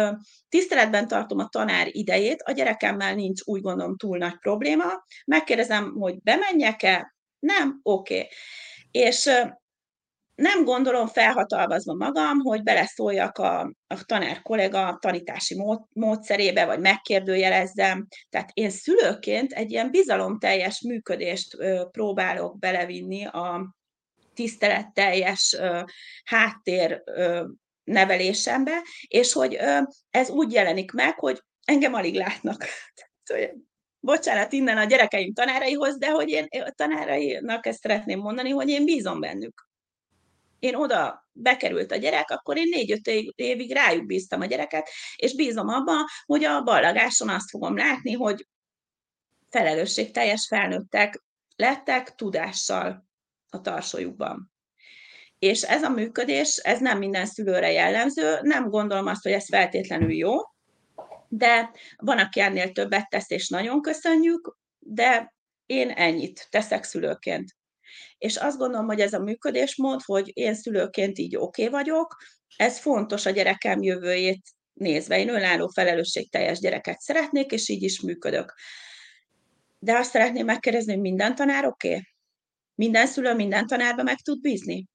[0.50, 6.22] tiszteletben tartom a tanár idejét, a gyerekemmel nincs úgy gondolom túl nagy probléma, megkérdezem, hogy
[6.22, 8.16] bemenjek-e, nem, oké.
[8.16, 8.30] Okay.
[8.92, 9.30] És
[10.36, 18.08] nem gondolom felhatalmazva magam, hogy beleszóljak a, a tanár kollega tanítási mód, módszerébe, vagy megkérdőjelezzem.
[18.30, 23.76] Tehát én szülőként egy ilyen bizalomteljes működést ö, próbálok belevinni a
[24.34, 25.82] tiszteletteljes ö,
[26.24, 27.46] háttér ö,
[27.86, 29.60] nevelésembe, és hogy
[30.10, 32.66] ez úgy jelenik meg, hogy engem alig látnak.
[34.00, 38.86] Bocsánat innen a gyerekeim tanáraihoz, de hogy én a tanárainak ezt szeretném mondani, hogy én
[38.86, 39.68] bízom bennük.
[40.60, 45.68] Én oda bekerült a gyerek, akkor én négy-öt évig rájuk bíztam a gyereket, és bízom
[45.68, 48.48] abban, hogy a ballagáson azt fogom látni, hogy
[49.50, 51.24] felelősségteljes felnőttek
[51.56, 53.08] lettek tudással
[53.50, 54.55] a tarsójukban.
[55.40, 60.12] És ez a működés, ez nem minden szülőre jellemző, nem gondolom azt, hogy ez feltétlenül
[60.12, 60.34] jó,
[61.28, 65.34] de van, aki ennél többet tesz, és nagyon köszönjük, de
[65.66, 67.56] én ennyit teszek szülőként.
[68.18, 72.16] És azt gondolom, hogy ez a működésmód, hogy én szülőként így oké okay vagyok,
[72.56, 74.42] ez fontos a gyerekem jövőjét
[74.74, 75.20] nézve.
[75.20, 78.54] Én önálló felelősségteljes gyereket szeretnék, és így is működök.
[79.80, 81.88] De azt szeretném megkérdezni, hogy minden tanár oké?
[81.88, 82.02] Okay?
[82.76, 84.86] Minden szülő minden tanárba meg tud bízni?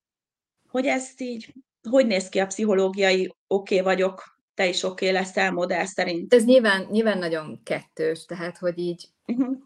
[0.70, 1.54] Hogy ezt így,
[1.90, 6.34] hogy néz ki a pszichológiai oké okay vagyok, te is oké okay leszel modell szerint?
[6.34, 9.56] Ez nyilván, nyilván nagyon kettős, tehát hogy így uh-huh.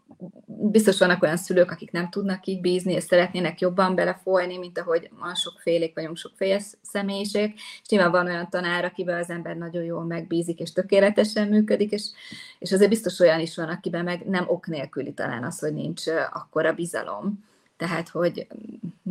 [0.45, 5.09] biztos vannak olyan szülők, akik nem tudnak így bízni, és szeretnének jobban belefolyni, mint ahogy
[5.19, 10.03] ma sokfélék vagyunk, sokféle személyiség, és nyilván van olyan tanár, akiben az ember nagyon jól
[10.03, 12.09] megbízik, és tökéletesen működik, és,
[12.59, 16.07] és azért biztos olyan is van, akiben meg nem ok nélküli talán az, hogy nincs
[16.31, 17.43] akkora bizalom
[17.77, 18.47] tehát hogy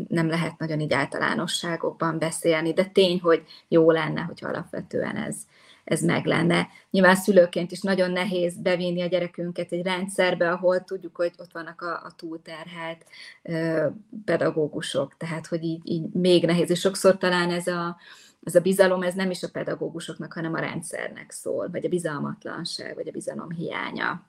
[0.08, 5.36] nem lehet nagyon így általánosságokban beszélni, de tény, hogy jó lenne, hogy alapvetően ez,
[5.84, 6.68] ez meg lenne.
[6.90, 11.80] Nyilván szülőként is nagyon nehéz bevinni a gyerekünket egy rendszerbe, ahol tudjuk, hogy ott vannak
[11.80, 13.04] a, a túlterhelt
[13.42, 13.86] ö,
[14.24, 17.96] pedagógusok, tehát hogy így, így még nehéz, és sokszor talán ez a,
[18.44, 22.94] ez a bizalom, ez nem is a pedagógusoknak, hanem a rendszernek szól, vagy a bizalmatlanság,
[22.94, 24.22] vagy a bizalom hiánya.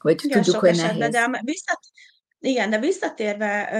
[0.00, 1.10] Hogy Igen, tudjuk, hogy nehéz.
[1.10, 1.80] De visszat,
[2.40, 3.70] igen, de visszatérve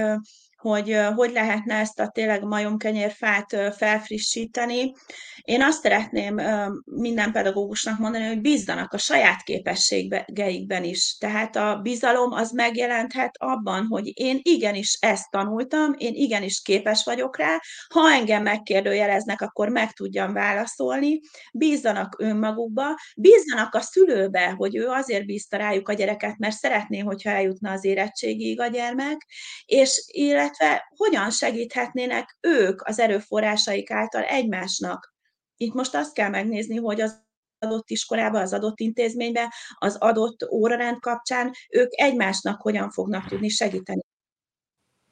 [0.59, 4.93] hogy hogy lehetne ezt a tényleg majomkenyérfát felfrissíteni.
[5.41, 6.41] Én azt szeretném
[6.85, 11.15] minden pedagógusnak mondani, hogy bízzanak a saját képességeikben is.
[11.19, 17.37] Tehát a bizalom az megjelenthet abban, hogy én igenis ezt tanultam, én igenis képes vagyok
[17.37, 17.59] rá,
[17.93, 21.19] ha engem megkérdőjeleznek, akkor meg tudjam válaszolni,
[21.53, 22.83] bízzanak önmagukba,
[23.15, 27.85] bízzanak a szülőbe, hogy ő azért bízta rájuk a gyereket, mert szeretné, hogyha eljutna az
[27.85, 29.27] érettségig a gyermek,
[29.65, 35.13] és illetve illetve hogyan segíthetnének ők az erőforrásaik által egymásnak.
[35.57, 37.27] Itt most azt kell megnézni, hogy az
[37.59, 44.01] adott iskolában, az adott intézményben, az adott órarend kapcsán ők egymásnak hogyan fognak tudni segíteni.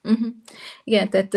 [0.03, 0.27] Uh-huh.
[0.83, 1.33] Igen, tehát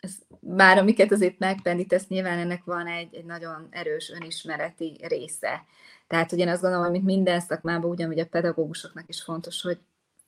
[0.00, 5.64] ez, bár amiket azért megpendítesz, nyilván ennek van egy, egy nagyon erős önismereti része.
[6.06, 9.78] Tehát, én azt gondolom, hogy minden szakmában, ugyanúgy a pedagógusoknak is fontos, hogy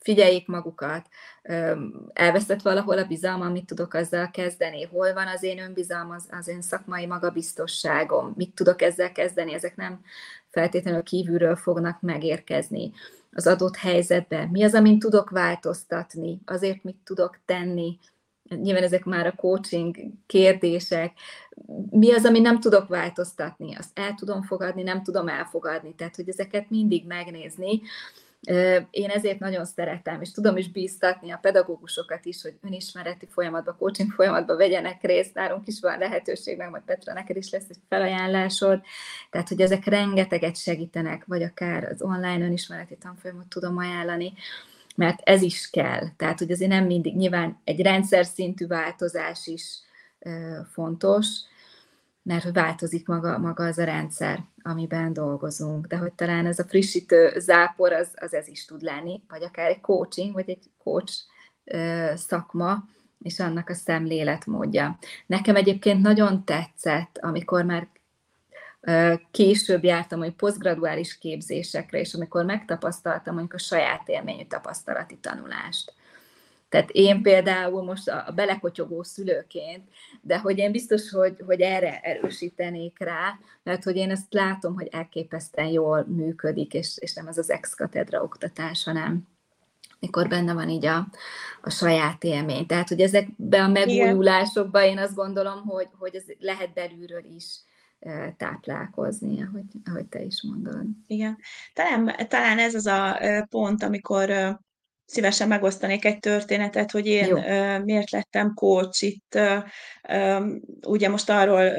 [0.07, 1.09] figyeljék magukat,
[2.13, 6.49] elvesztett valahol a bizalma, mit tudok azzal kezdeni, hol van az én önbizalom, az, az
[6.49, 10.01] én szakmai magabiztosságom, mit tudok ezzel kezdeni, ezek nem
[10.49, 12.93] feltétlenül kívülről fognak megérkezni.
[13.33, 14.49] Az adott helyzetben.
[14.49, 17.99] Mi az, amin tudok változtatni, azért mit tudok tenni,
[18.49, 21.13] nyilván ezek már a coaching kérdések,
[21.91, 26.29] mi az, ami nem tudok változtatni, azt el tudom fogadni, nem tudom elfogadni, tehát hogy
[26.29, 27.81] ezeket mindig megnézni,
[28.91, 34.13] én ezért nagyon szeretem, és tudom is bíztatni a pedagógusokat is, hogy önismereti folyamatba, coaching
[34.13, 35.35] folyamatba vegyenek részt.
[35.35, 38.81] Nálunk is van lehetőség, meg majd Petra, neked is lesz egy felajánlásod.
[39.31, 44.33] Tehát, hogy ezek rengeteget segítenek, vagy akár az online önismereti tanfolyamot tudom ajánlani
[44.97, 46.09] mert ez is kell.
[46.17, 49.79] Tehát, hogy azért nem mindig, nyilván egy rendszer szintű változás is
[50.73, 51.27] fontos,
[52.27, 55.87] mert hogy változik maga, maga az a rendszer, amiben dolgozunk.
[55.87, 59.71] De hogy talán ez a frissítő zápor, az, az ez is tud lenni, vagy akár
[59.71, 61.15] egy coaching, vagy egy coach
[62.15, 62.85] szakma,
[63.19, 64.99] és annak a szemléletmódja.
[65.27, 67.89] Nekem egyébként nagyon tetszett, amikor már
[69.31, 75.93] később jártam, hogy posztgraduális képzésekre, és amikor megtapasztaltam mondjuk a saját élményű tapasztalati tanulást.
[76.69, 79.89] Tehát én például most a, belekotyogó szülőként,
[80.21, 84.89] de hogy én biztos, hogy, hogy erre erősítenék rá, mert hogy én ezt látom, hogy
[84.91, 89.29] elképesztően jól működik, és, és nem ez az ex-katedra oktatás, hanem
[90.01, 91.09] mikor benne van így a,
[91.63, 92.67] a saját élmény.
[92.67, 97.45] Tehát, hogy ezekben a megújulásokban én azt gondolom, hogy, hogy ez lehet belülről is
[98.37, 100.85] táplálkozni, ahogy, ahogy te is mondod.
[101.07, 101.39] Igen.
[101.75, 103.19] Talán, talán ez az a
[103.51, 104.59] pont, amikor
[105.07, 107.39] szívesen megosztanék egy történetet, hogy én Jó.
[107.79, 109.39] miért lettem coach itt.
[110.87, 111.73] Ugye most arról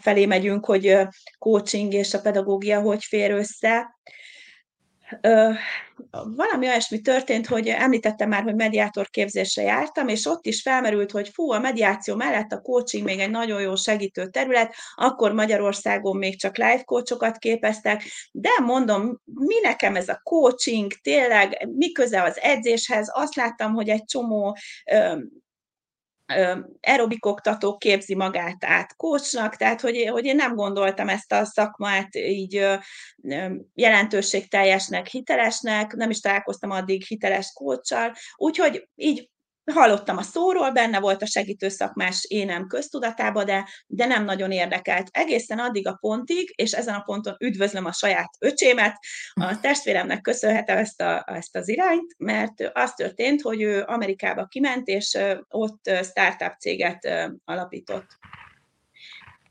[0.00, 0.98] felé megyünk, hogy
[1.38, 3.96] coaching és a pedagógia hogy fér össze
[6.36, 11.28] valami olyasmi történt, hogy említettem már, hogy mediátor képzésre jártam, és ott is felmerült, hogy
[11.28, 16.40] fú, a mediáció mellett a coaching még egy nagyon jó segítő terület, akkor Magyarországon még
[16.40, 22.40] csak life coachokat képeztek, de mondom, mi nekem ez a coaching, tényleg, mi köze az
[22.40, 25.44] edzéshez, azt láttam, hogy egy csomó aerobik
[27.20, 32.66] oktató képzi magát át kócsnak, tehát hogy, hogy én nem gondoltam ezt a szakmát így
[33.74, 39.30] jelentőségteljesnek, hitelesnek, nem is találkoztam addig hiteles kócsal, úgyhogy így
[39.72, 45.08] hallottam a szóról, benne volt a segítő szakmás énem köztudatába, de, de nem nagyon érdekelt.
[45.10, 48.96] Egészen addig a pontig, és ezen a ponton üdvözlöm a saját öcsémet,
[49.32, 54.86] a testvéremnek köszönhetem ezt, a, ezt az irányt, mert az történt, hogy ő Amerikába kiment,
[54.88, 57.08] és ott startup céget
[57.44, 58.06] alapított.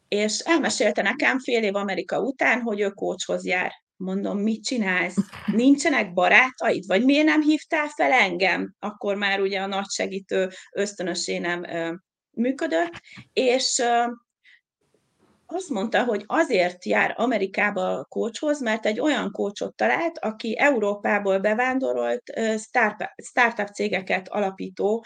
[0.08, 5.17] És elmesélte nekem fél év Amerika után, hogy ő kócshoz jár Mondom, mit csinálsz?
[5.45, 6.86] Nincsenek barátaid?
[6.88, 8.75] Vagy miért nem hívtál fel engem?
[8.79, 11.65] Akkor már ugye a nagy segítő ösztönösé nem
[12.31, 12.91] működött,
[13.34, 13.84] és
[15.45, 21.39] azt mondta, hogy azért jár Amerikába a kócshoz, mert egy olyan kócsot talált, aki Európából
[21.39, 22.23] bevándorolt
[23.17, 25.05] startup cégeket alapító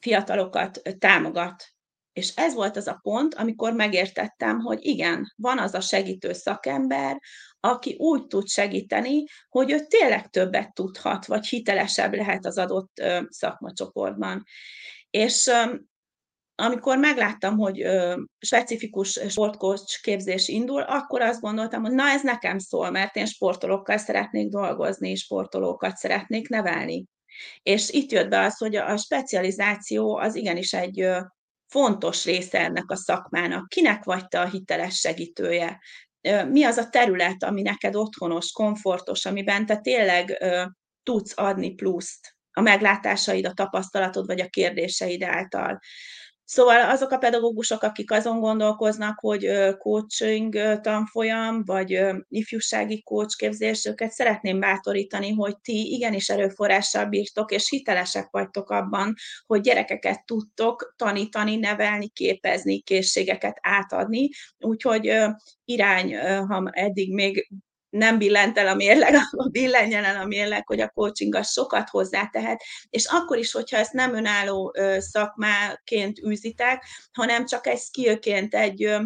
[0.00, 1.64] fiatalokat támogat.
[2.12, 7.20] És ez volt az a pont, amikor megértettem, hogy igen, van az a segítő szakember,
[7.60, 14.44] aki úgy tud segíteni, hogy ő tényleg többet tudhat, vagy hitelesebb lehet az adott szakmacsoportban.
[15.10, 15.50] És
[16.54, 17.86] amikor megláttam, hogy
[18.38, 23.96] specifikus sportcoach képzés indul, akkor azt gondoltam, hogy na ez nekem szól, mert én sportolókkal
[23.96, 27.06] szeretnék dolgozni, sportolókat szeretnék nevelni.
[27.62, 31.08] És itt jött be az, hogy a specializáció az igenis egy
[31.70, 33.68] fontos része ennek a szakmának.
[33.68, 35.80] Kinek vagy te a hiteles segítője?
[36.48, 40.44] Mi az a terület, ami neked otthonos, komfortos, amiben te tényleg
[41.02, 45.80] tudsz adni pluszt a meglátásaid, a tapasztalatod vagy a kérdéseid által.
[46.52, 54.10] Szóval azok a pedagógusok, akik azon gondolkoznak, hogy coaching tanfolyam, vagy ifjúsági coach képzés, őket
[54.10, 59.14] szeretném bátorítani, hogy ti igenis erőforrással bírtok, és hitelesek vagytok abban,
[59.46, 64.28] hogy gyerekeket tudtok tanítani, nevelni, képezni, készségeket átadni.
[64.58, 65.12] Úgyhogy
[65.64, 67.48] irány, ha eddig még
[67.90, 71.88] nem billent el a mérleg, akkor billenjen el a mérleg, hogy a coaching az sokat
[71.88, 78.96] hozzátehet, és akkor is, hogyha ezt nem önálló szakmáként űzitek, hanem csak egy skillként, egy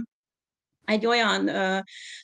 [0.84, 1.78] egy olyan ö,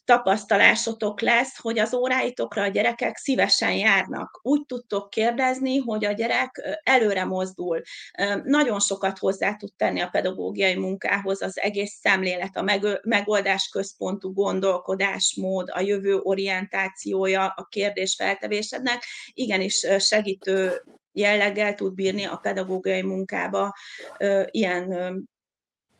[0.04, 4.40] tapasztalásotok lesz, hogy az óráitokra a gyerekek szívesen járnak.
[4.42, 7.82] Úgy tudtok kérdezni, hogy a gyerek előre mozdul.
[8.18, 13.68] Ö, nagyon sokat hozzá tud tenni a pedagógiai munkához az egész szemlélet, a meg, megoldás
[13.68, 19.04] központú gondolkodásmód, a jövő orientációja a kérdés feltevésednek.
[19.32, 20.82] Igenis segítő
[21.12, 23.74] jelleggel tud bírni a pedagógiai munkába
[24.18, 25.16] ö, ilyen ö,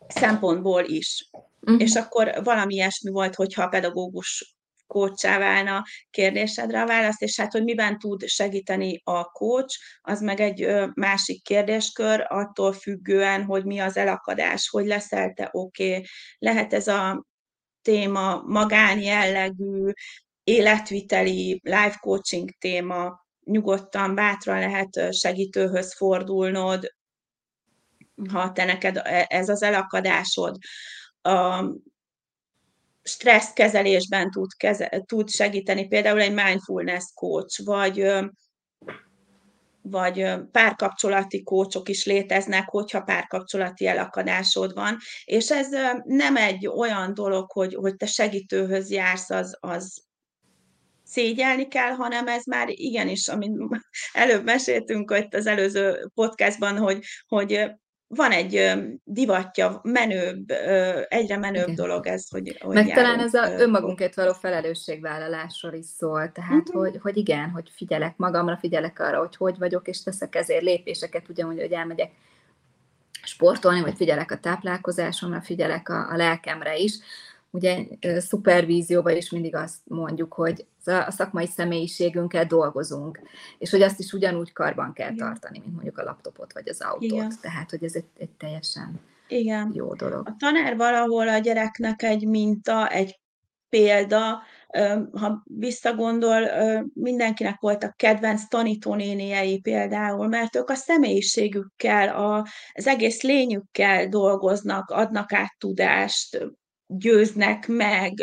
[0.07, 1.29] szempontból is.
[1.61, 1.81] Uh-huh.
[1.81, 4.55] És akkor valami ilyesmi volt, hogyha a pedagógus
[4.87, 10.39] kócsá válna kérdésedre a választ, és hát, hogy miben tud segíteni a kócs, az meg
[10.39, 16.05] egy másik kérdéskör, attól függően, hogy mi az elakadás, hogy leszel te oké, okay.
[16.37, 17.25] lehet ez a
[17.81, 19.91] téma magán jellegű,
[20.43, 26.93] életviteli, life coaching téma, nyugodtan, bátran lehet segítőhöz fordulnod,
[28.31, 30.57] ha te neked e, ez az elakadásod
[31.21, 31.65] a
[33.03, 38.05] stresszkezelésben tud, keze, tud segíteni, például egy mindfulness coach, vagy
[39.83, 45.67] vagy párkapcsolati kócsok is léteznek, hogyha párkapcsolati elakadásod van, és ez
[46.03, 50.03] nem egy olyan dolog, hogy, hogy te segítőhöz jársz, az, az
[51.03, 53.51] szégyelni kell, hanem ez már igenis, amit
[54.13, 57.71] előbb meséltünk itt az előző podcastban, hogy, hogy
[58.15, 58.71] van egy
[59.03, 60.51] divatja, menőbb,
[61.07, 61.75] egyre menőbb Igen.
[61.75, 66.69] dolog ez, hogy, hogy Meg járunk, talán ez a önmagunkért való felelősségvállalásról is szól, tehát
[66.69, 66.81] uh-huh.
[66.81, 71.29] hogy, hogy igen, hogy figyelek magamra, figyelek arra, hogy hogy vagyok, és teszek ezért lépéseket,
[71.29, 72.11] ugyanúgy, hogy elmegyek
[73.23, 76.93] sportolni, vagy figyelek a táplálkozásomra, figyelek a, a lelkemre is,
[77.51, 77.85] ugye
[78.19, 83.19] szupervízióban is mindig azt mondjuk, hogy a szakmai személyiségünkkel dolgozunk,
[83.57, 87.03] és hogy azt is ugyanúgy karban kell tartani, mint mondjuk a laptopot vagy az autót.
[87.03, 87.33] Igen.
[87.41, 89.71] Tehát, hogy ez egy, egy teljesen Igen.
[89.73, 90.27] jó dolog.
[90.27, 93.19] A tanár valahol a gyereknek egy minta, egy
[93.69, 94.41] példa,
[95.11, 96.49] ha visszagondol,
[96.93, 102.15] mindenkinek voltak kedvenc tanítónéniei például, mert ők a személyiségükkel,
[102.73, 106.51] az egész lényükkel dolgoznak, adnak át tudást,
[106.97, 108.13] győznek meg,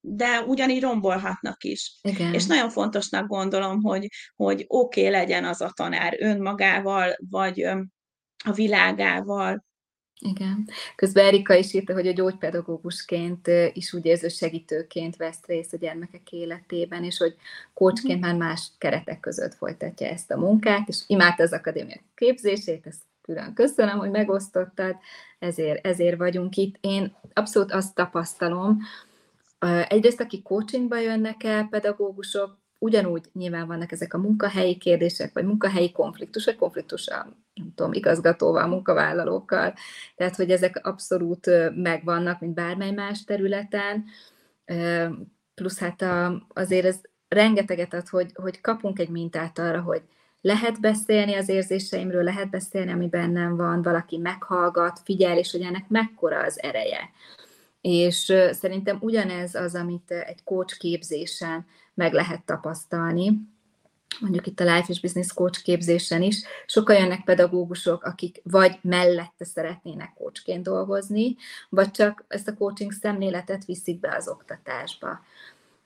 [0.00, 1.98] de ugyanígy rombolhatnak is.
[2.02, 2.34] Igen.
[2.34, 7.62] És nagyon fontosnak gondolom, hogy, hogy oké okay legyen az a tanár önmagával, vagy
[8.44, 9.66] a világával.
[10.20, 10.68] Igen.
[10.96, 16.32] Közben Erika is írta, hogy a gyógypedagógusként is úgy érzi, segítőként vesz részt a gyermekek
[16.32, 17.34] életében, és hogy
[17.74, 18.38] kócsként uh-huh.
[18.38, 23.54] már más keretek között folytatja ezt a munkát, és imádta az akadémia képzését, ezt külön.
[23.54, 24.96] Köszönöm, hogy megosztottad,
[25.38, 26.76] ezért, ezért vagyunk itt.
[26.80, 28.78] Én abszolút azt tapasztalom,
[29.88, 35.92] egyrészt, aki coachingba jönnek el, pedagógusok, ugyanúgy nyilván vannak ezek a munkahelyi kérdések, vagy munkahelyi
[35.92, 39.74] konfliktusok, konfliktus a nem tudom, igazgatóval, munkavállalókkal,
[40.16, 44.04] tehát hogy ezek abszolút megvannak, mint bármely más területen,
[45.54, 50.02] plusz hát a, azért ez rengeteget ad, hogy, hogy kapunk egy mintát arra, hogy
[50.40, 55.88] lehet beszélni az érzéseimről, lehet beszélni, ami bennem van, valaki meghallgat, figyel, és hogy ennek
[55.88, 57.10] mekkora az ereje.
[57.80, 63.32] És szerintem ugyanez az, amit egy coach képzésen meg lehet tapasztalni,
[64.20, 69.44] mondjuk itt a Life és Business Coach képzésen is, sokan jönnek pedagógusok, akik vagy mellette
[69.44, 71.36] szeretnének coachként dolgozni,
[71.68, 75.20] vagy csak ezt a coaching szemléletet viszik be az oktatásba.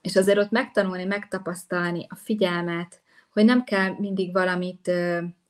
[0.00, 3.00] És azért ott megtanulni, megtapasztalni a figyelmet,
[3.32, 4.90] hogy nem kell mindig valamit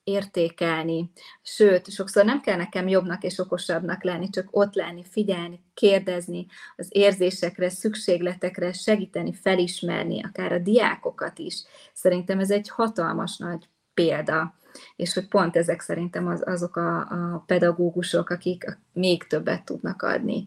[0.05, 1.11] értékelni,
[1.43, 6.87] sőt, sokszor nem kell nekem jobbnak és okosabbnak lenni, csak ott lenni, figyelni, kérdezni az
[6.89, 11.63] érzésekre, szükségletekre, segíteni, felismerni, akár a diákokat is.
[11.93, 14.55] Szerintem ez egy hatalmas nagy példa,
[14.97, 20.47] és hogy pont ezek szerintem az, azok a, a pedagógusok, akik még többet tudnak adni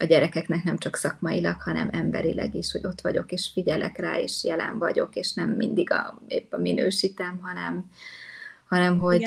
[0.00, 4.44] a gyerekeknek nem csak szakmailag, hanem emberileg is, hogy ott vagyok, és figyelek rá, és
[4.44, 7.90] jelen vagyok, és nem mindig a, épp a minősítem, hanem,
[8.68, 9.24] hanem hogy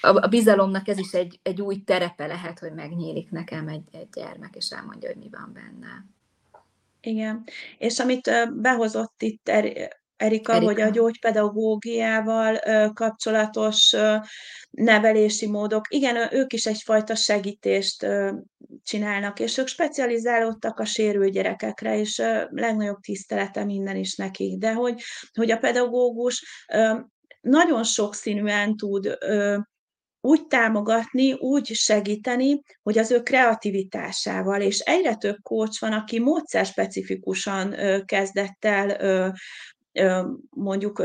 [0.00, 4.08] a, a bizalomnak ez is egy, egy új terepe lehet, hogy megnyílik nekem egy, egy
[4.12, 6.04] gyermek, és elmondja, hogy mi van benne.
[7.00, 7.44] Igen,
[7.78, 8.30] és amit
[8.60, 9.48] behozott itt
[10.16, 12.58] Erika, Erika, hogy a gyógypedagógiával
[12.92, 13.96] kapcsolatos
[14.70, 18.06] nevelési módok, igen, ők is egyfajta segítést
[18.82, 25.02] csinálnak, és ők specializálódtak a sérült gyerekekre, és legnagyobb tisztelete minden is nekik, de hogy,
[25.34, 26.66] hogy a pedagógus
[27.40, 29.18] nagyon sokszínűen tud
[30.20, 36.66] úgy támogatni, úgy segíteni, hogy az ő kreativitásával, és egyre több kócs van, aki módszer
[36.66, 38.88] specifikusan kezdett el
[40.50, 41.02] mondjuk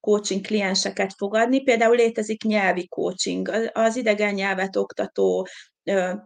[0.00, 1.62] coaching klienseket fogadni.
[1.62, 3.70] Például létezik nyelvi coaching.
[3.72, 5.46] Az idegen nyelvet oktató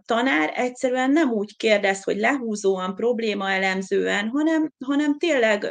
[0.05, 5.68] tanár egyszerűen nem úgy kérdez, hogy lehúzóan, problémaelemzően, hanem, hanem tényleg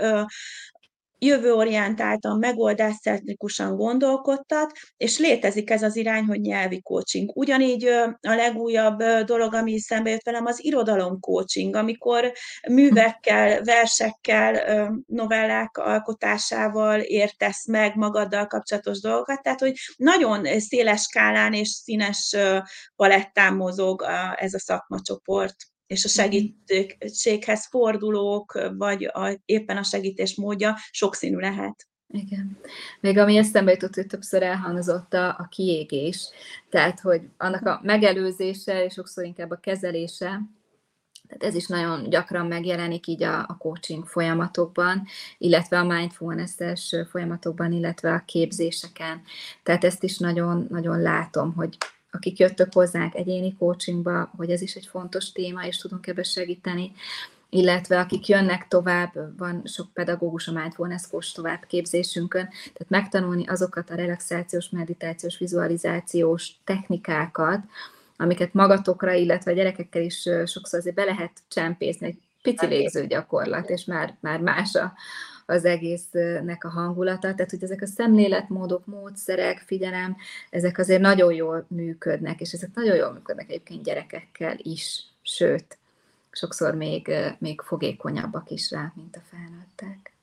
[1.20, 7.32] jövőorientáltan, megoldáscentrikusan gondolkodtat, és létezik ez az irány, hogy nyelvi coaching.
[7.36, 7.86] Ugyanígy
[8.22, 12.32] a legújabb dolog, ami szembe jött velem, az irodalom coaching, amikor
[12.70, 21.68] művekkel, versekkel, novellák alkotásával értesz meg magaddal kapcsolatos dolgokat, tehát hogy nagyon széles skálán és
[21.68, 22.36] színes
[22.96, 24.06] palettán mozog
[24.36, 25.56] ez a szakmacsoport
[25.90, 26.30] és a mhm.
[26.30, 31.88] segítséghez fordulók, vagy a, éppen a segítés módja sokszínű lehet.
[32.08, 32.58] Igen.
[33.00, 36.30] Még ami eszembe jutott, hogy többször elhangzott a, a kiégés.
[36.70, 40.42] Tehát, hogy annak a megelőzése, és sokszor inkább a kezelése,
[41.28, 47.72] tehát ez is nagyon gyakran megjelenik így a, a coaching folyamatokban, illetve a mindfulness-es folyamatokban,
[47.72, 49.22] illetve a képzéseken.
[49.64, 51.78] Tehát ezt is nagyon, nagyon látom, hogy
[52.12, 56.92] akik jöttök hozzánk egyéni coachingba, hogy ez is egy fontos téma, és tudunk ebbe segíteni,
[57.50, 63.90] illetve akik jönnek tovább, van sok pedagógus a Mindfulness Coach tovább képzésünkön, tehát megtanulni azokat
[63.90, 67.60] a relaxációs, meditációs, vizualizációs technikákat,
[68.18, 73.70] amiket magatokra, illetve a gyerekekkel is sokszor azért be lehet csempészni, egy pici légző gyakorlat,
[73.70, 74.94] és már, már más a,
[75.50, 77.34] az egésznek a hangulata.
[77.34, 80.16] Tehát, hogy ezek a szemléletmódok, módszerek, figyelem,
[80.50, 85.78] ezek azért nagyon jól működnek, és ezek nagyon jól működnek egyébként gyerekekkel is, sőt,
[86.32, 90.14] sokszor még, még fogékonyabbak is rá, mint a felnőttek.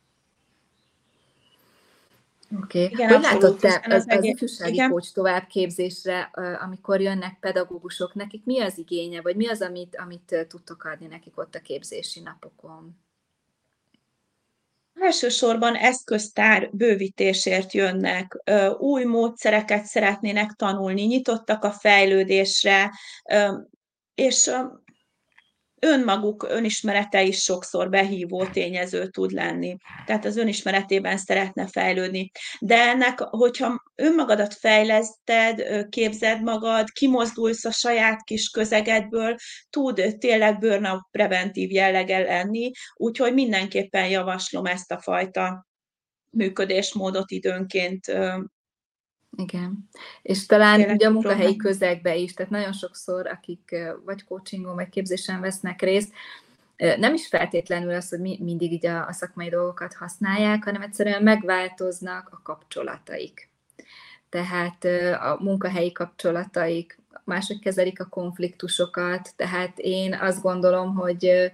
[2.62, 2.84] Oké.
[2.84, 2.94] Okay.
[2.94, 6.20] Igen, hogy látod te az, az, ifjúsági coach továbbképzésre,
[6.60, 11.38] amikor jönnek pedagógusok, nekik mi az igénye, vagy mi az, amit, amit tudtok adni nekik
[11.38, 12.96] ott a képzési napokon?
[15.00, 18.42] Elsősorban eszköztár bővítésért jönnek,
[18.78, 22.92] új módszereket szeretnének tanulni, nyitottak a fejlődésre,
[24.14, 24.50] és
[25.86, 29.76] önmaguk önismerete is sokszor behívó tényező tud lenni.
[30.06, 32.30] Tehát az önismeretében szeretne fejlődni.
[32.60, 39.36] De ennek, hogyha önmagadat fejleszted, képzed magad, kimozdulsz a saját kis közegedből,
[39.70, 45.66] tud tényleg burnout preventív jellege lenni, úgyhogy mindenképpen javaslom ezt a fajta
[46.30, 48.12] működésmódot időnként
[49.36, 49.88] igen.
[50.22, 54.88] És talán Tényleg ugye a munkahelyi közegbe is, tehát nagyon sokszor, akik vagy coachingon, vagy
[54.88, 56.12] képzésen vesznek részt,
[56.76, 61.22] nem is feltétlenül az, hogy mi, mindig így a, a szakmai dolgokat használják, hanem egyszerűen
[61.22, 63.48] megváltoznak a kapcsolataik.
[64.28, 64.84] Tehát
[65.20, 71.52] a munkahelyi kapcsolataik, mások kezelik a konfliktusokat, tehát én azt gondolom, hogy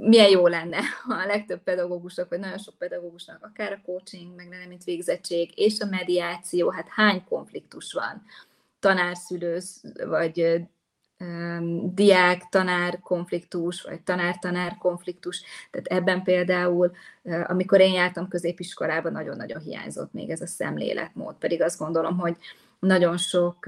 [0.00, 4.48] milyen jó lenne, ha a legtöbb pedagógusnak, vagy nagyon sok pedagógusnak, akár a coaching, meg
[4.48, 8.22] nem mint végzettség, és a mediáció, hát hány konfliktus van?
[8.78, 9.58] Tanár-szülő,
[10.04, 10.62] vagy
[11.84, 15.42] diák-tanár konfliktus, vagy tanár-tanár konfliktus.
[15.70, 16.92] Tehát ebben például,
[17.46, 21.34] amikor én jártam középiskolában, nagyon-nagyon hiányzott még ez a szemléletmód.
[21.34, 22.36] Pedig azt gondolom, hogy
[22.80, 23.58] nagyon sok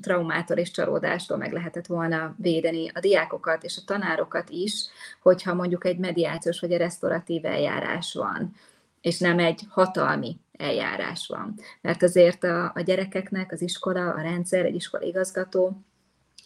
[0.00, 4.86] traumától és csalódástól meg lehetett volna védeni a diákokat és a tanárokat is,
[5.22, 8.54] hogyha mondjuk egy mediációs vagy egy restauratív eljárás van,
[9.00, 11.54] és nem egy hatalmi eljárás van.
[11.80, 15.82] Mert azért a, a gyerekeknek az iskola, a rendszer, egy iskola igazgató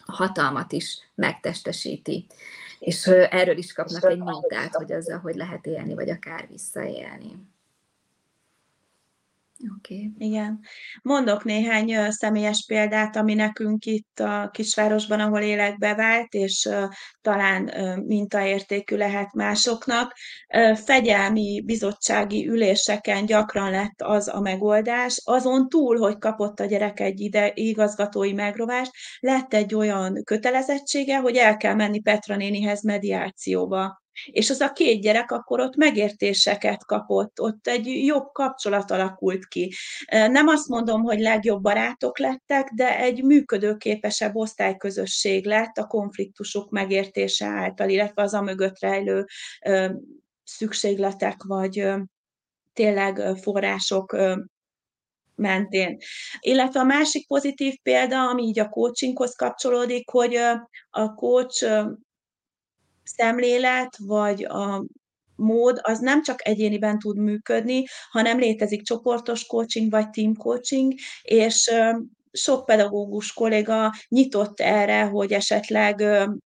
[0.05, 2.25] a hatalmat is megtestesíti.
[2.79, 7.50] És erről is kapnak egy mintát, hogy azzal, hogy lehet élni, vagy akár visszaélni.
[9.77, 10.11] Oké.
[10.17, 10.59] Igen.
[11.01, 16.69] Mondok néhány személyes példát, ami nekünk itt a kisvárosban, ahol élek, bevált, és
[17.21, 17.71] talán
[18.05, 20.13] mintaértékű lehet másoknak.
[20.73, 25.21] Fegyelmi bizottsági üléseken gyakran lett az a megoldás.
[25.25, 31.35] Azon túl, hogy kapott a gyerek egy ide, igazgatói megrovást, lett egy olyan kötelezettsége, hogy
[31.35, 37.39] el kell menni Petra nénihez mediációba és az a két gyerek akkor ott megértéseket kapott,
[37.39, 39.73] ott egy jobb kapcsolat alakult ki.
[40.07, 47.45] Nem azt mondom, hogy legjobb barátok lettek, de egy működőképesebb osztályközösség lett a konfliktusok megértése
[47.45, 49.25] által, illetve az a mögött rejlő
[50.43, 51.87] szükségletek, vagy
[52.73, 54.17] tényleg források
[55.35, 55.97] mentén.
[56.39, 60.35] Illetve a másik pozitív példa, ami így a coachinghoz kapcsolódik, hogy
[60.89, 61.87] a coach
[63.03, 64.85] szemlélet, vagy a
[65.35, 71.71] mód, az nem csak egyéniben tud működni, hanem létezik csoportos coaching, vagy team coaching, és
[72.31, 76.03] sok pedagógus kolléga nyitott erre, hogy esetleg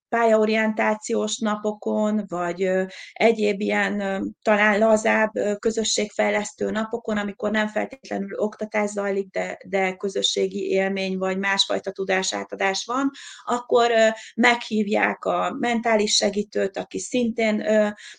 [0.09, 2.69] pályaorientációs napokon, vagy
[3.13, 11.17] egyéb ilyen talán lazább közösségfejlesztő napokon, amikor nem feltétlenül oktatás zajlik, de, de közösségi élmény
[11.17, 13.11] vagy másfajta tudásátadás van,
[13.43, 13.91] akkor
[14.35, 17.63] meghívják a mentális segítőt, aki szintén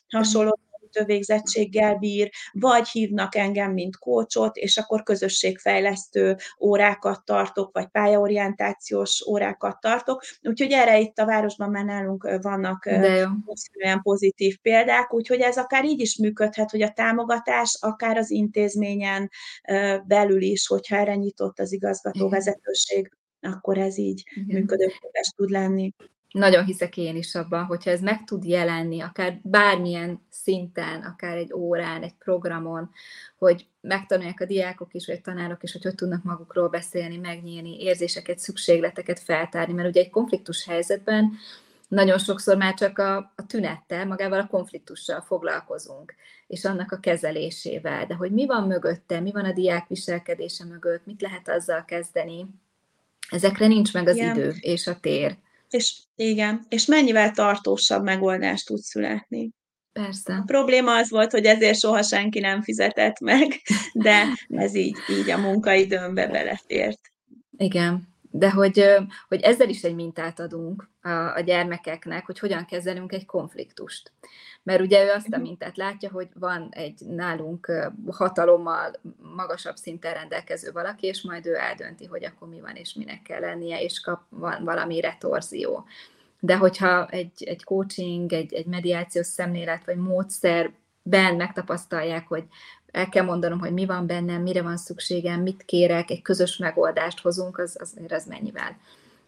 [0.09, 0.59] hasonló
[1.05, 9.81] végzettséggel bír, vagy hívnak engem, mint kócsot, és akkor közösségfejlesztő órákat tartok, vagy pályaorientációs órákat
[9.81, 10.23] tartok.
[10.43, 12.87] Úgyhogy erre itt a városban már nálunk vannak
[13.85, 19.31] olyan pozitív példák, úgyhogy ez akár így is működhet, hogy a támogatás akár az intézményen
[20.07, 23.11] belül is, hogyha erre nyitott az igazgató vezetőség,
[23.41, 25.95] akkor ez így működőképes tud lenni
[26.37, 31.53] nagyon hiszek én is abban, hogyha ez meg tud jelenni, akár bármilyen szinten, akár egy
[31.53, 32.91] órán, egy programon,
[33.39, 37.81] hogy megtanulják a diákok is, vagy a tanárok is, hogy hogy tudnak magukról beszélni, megnyílni,
[37.81, 41.33] érzéseket, szükségleteket feltárni, mert ugye egy konfliktus helyzetben
[41.89, 46.15] nagyon sokszor már csak a, a tünettel, magával a konfliktussal foglalkozunk,
[46.47, 51.07] és annak a kezelésével, de hogy mi van mögötte, mi van a diák viselkedése mögött,
[51.07, 52.47] mit lehet azzal kezdeni,
[53.31, 54.37] ezekre nincs meg az Igen.
[54.37, 55.37] idő és a tér.
[55.69, 59.51] És igen, és mennyivel tartósabb megoldást tud születni.
[59.93, 60.35] Persze.
[60.35, 63.61] A probléma az volt, hogy ezért soha senki nem fizetett meg,
[63.93, 67.01] de ez így, így a munkaidőmbe belefért.
[67.57, 68.85] Igen, de hogy,
[69.29, 74.13] hogy ezzel is egy mintát adunk a, a gyermekeknek, hogy hogyan kezelünk egy konfliktust.
[74.67, 75.47] Mert ugye ő azt a mhm.
[75.47, 77.73] mintát látja, hogy van egy nálunk
[78.11, 78.91] hatalommal
[79.37, 83.41] magasabb szinten rendelkező valaki, és majd ő eldönti, hogy akkor mi van, és minek kell
[83.41, 85.85] lennie, és kap van valami retorzió.
[86.41, 92.45] De hogyha egy, egy coaching, egy, egy mediációs szemlélet, vagy módszerben megtapasztalják, hogy
[92.87, 97.21] el kell mondanom, hogy mi van bennem, mire van szükségem, mit kérek, egy közös megoldást
[97.21, 98.77] hozunk, az, azért az mennyivel,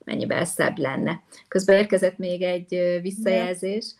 [0.04, 1.22] mennyivel szebb lenne.
[1.48, 3.94] Közben érkezett még egy visszajelzés,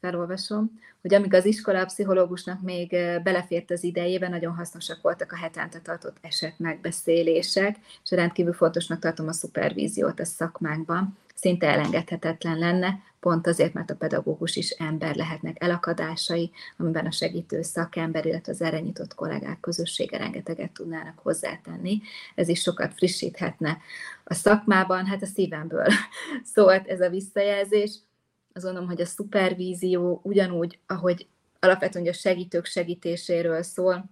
[0.00, 2.88] felolvasom, hogy amíg az iskola pszichológusnak még
[3.22, 9.28] belefért az idejében, nagyon hasznosak voltak a hetente tartott eset megbeszélések, és rendkívül fontosnak tartom
[9.28, 11.18] a szupervíziót a szakmánkban.
[11.34, 17.62] Szinte elengedhetetlen lenne, pont azért, mert a pedagógus is ember lehetnek elakadásai, amiben a segítő
[17.62, 22.00] szakember, illetve az erre nyitott kollégák közössége rengeteget tudnának hozzátenni.
[22.34, 23.78] Ez is sokat frissíthetne
[24.24, 25.86] a szakmában, hát a szívemből
[26.54, 27.98] szólt ez a visszajelzés.
[28.52, 31.26] Azt gondolom, hogy a szupervízió ugyanúgy, ahogy
[31.60, 34.10] alapvetően a segítők segítéséről szól,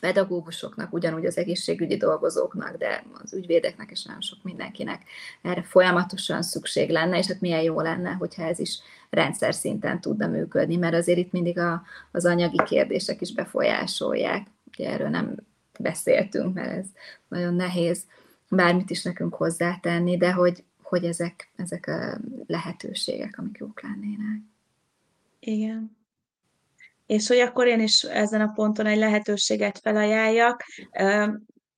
[0.00, 5.02] pedagógusoknak, ugyanúgy az egészségügyi dolgozóknak, de az ügyvédeknek és nagyon sok mindenkinek
[5.42, 8.78] erre folyamatosan szükség lenne, és hát milyen jó lenne, hogyha ez is
[9.10, 11.82] rendszer szinten tudna működni, mert azért itt mindig a,
[12.12, 14.46] az anyagi kérdések is befolyásolják.
[14.64, 15.36] Ugye erről nem
[15.78, 16.86] beszéltünk, mert ez
[17.28, 18.04] nagyon nehéz
[18.48, 20.64] bármit is nekünk hozzátenni, de hogy,
[20.98, 24.40] hogy ezek, ezek a lehetőségek, amik jók lennének.
[25.40, 26.00] Igen
[27.12, 30.64] és hogy akkor én is ezen a ponton egy lehetőséget felajánljak.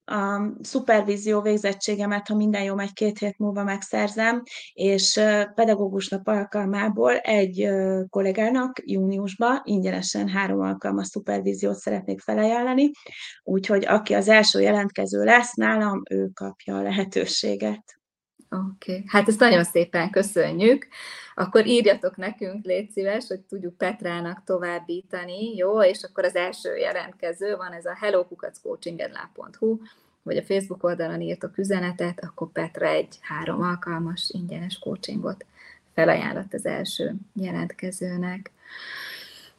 [0.06, 4.42] A szupervízió végzettségemet, ha minden jó megy, két hét múlva megszerzem,
[4.72, 5.20] és
[5.54, 7.68] pedagógus nap alkalmából egy
[8.08, 12.90] kollégának júniusban ingyenesen három alkalmas szupervíziót szeretnék felajánlani,
[13.42, 18.03] úgyhogy aki az első jelentkező lesz nálam, ő kapja a lehetőséget.
[18.54, 19.04] Oké, okay.
[19.06, 20.86] hát ezt nagyon szépen köszönjük.
[21.34, 25.82] Akkor írjatok nekünk, légy szíves, hogy tudjuk Petrának továbbítani, jó?
[25.82, 29.78] És akkor az első jelentkező van, ez a hellokukaccoachingedlá.hu,
[30.22, 35.44] vagy a Facebook oldalon írtok üzenetet, akkor Petra egy három alkalmas ingyenes coachingot
[35.94, 38.50] felajánlott az első jelentkezőnek.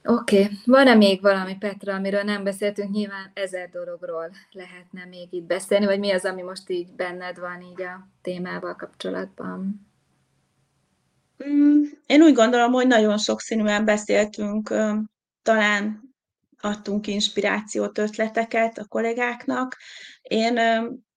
[0.08, 0.58] Oké, okay.
[0.66, 2.92] van-e még valami, Petra, amiről nem beszéltünk?
[2.92, 7.62] Nyilván ezer dologról lehetne még itt beszélni, vagy mi az, ami most így benned van
[7.62, 9.88] így a témával kapcsolatban?
[11.48, 14.74] Mm, én úgy gondolom, hogy nagyon sokszínűen beszéltünk,
[15.42, 16.14] talán
[16.60, 19.78] adtunk inspirációt, ötleteket a kollégáknak.
[20.22, 20.60] Én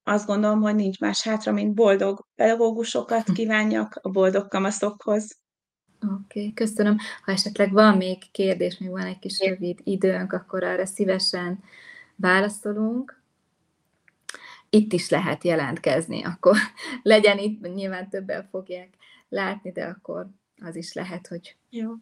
[0.03, 5.38] azt gondolom, hogy nincs más hátra, mint boldog pedagógusokat kívánjak a boldog kamaszokhoz.
[6.03, 6.96] Oké, okay, köszönöm.
[7.24, 11.62] Ha esetleg van még kérdés, még van egy kis rövid időnk, akkor arra szívesen
[12.16, 13.22] válaszolunk.
[14.70, 16.57] Itt is lehet jelentkezni, akkor
[17.03, 18.88] legyen itt, nyilván többen fogják
[19.28, 20.26] látni, de akkor
[20.61, 21.92] az is lehet, hogy Jó.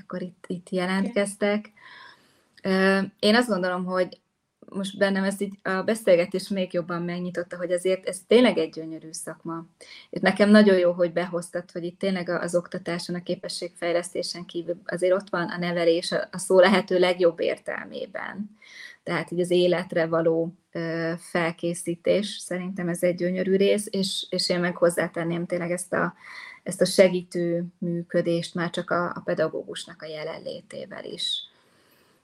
[0.00, 1.72] akkor itt, itt jelentkeztek.
[3.18, 4.20] Én azt gondolom, hogy
[4.70, 9.12] most bennem ez így a beszélgetés még jobban megnyitotta, hogy azért ez tényleg egy gyönyörű
[9.12, 9.66] szakma.
[10.10, 15.14] Itt nekem nagyon jó, hogy behoztad, hogy itt tényleg az oktatáson, a képességfejlesztésen kívül azért
[15.14, 18.58] ott van a nevelés a szó lehető legjobb értelmében.
[19.02, 20.54] Tehát így az életre való
[21.18, 26.14] felkészítés, szerintem ez egy gyönyörű rész, és, és én meg hozzátenném tényleg ezt a,
[26.62, 31.44] ezt a segítő működést már csak a, a pedagógusnak a jelenlétével is.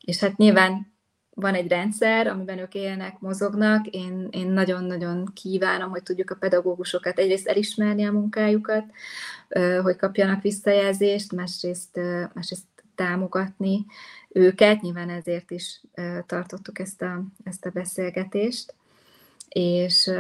[0.05, 0.95] És hát nyilván
[1.39, 3.87] van egy rendszer, amiben ők élnek, mozognak.
[3.87, 8.85] Én, én nagyon-nagyon kívánom, hogy tudjuk a pedagógusokat egyrészt elismerni a munkájukat,
[9.83, 12.01] hogy kapjanak visszajelzést, másrészt,
[12.35, 13.87] másrészt támogatni
[14.29, 15.81] őket, nyilván ezért is
[16.27, 18.75] tartottuk ezt a, ezt a beszélgetést,
[19.49, 20.11] és,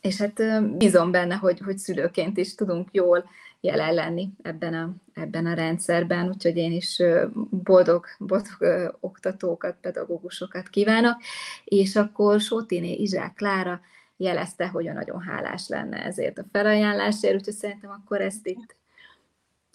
[0.00, 0.42] és hát
[0.76, 3.24] bízom benne, hogy, hogy szülőként is tudunk jól
[3.60, 7.02] jelen lenni ebben a, ebben a rendszerben, úgyhogy én is
[7.50, 8.58] boldog, boldog
[9.00, 11.16] oktatókat, pedagógusokat kívánok,
[11.64, 13.80] és akkor Sótiné Izsák Klára
[14.16, 18.76] jelezte, hogy ő nagyon hálás lenne ezért a felajánlásért, úgyhogy szerintem akkor ezt itt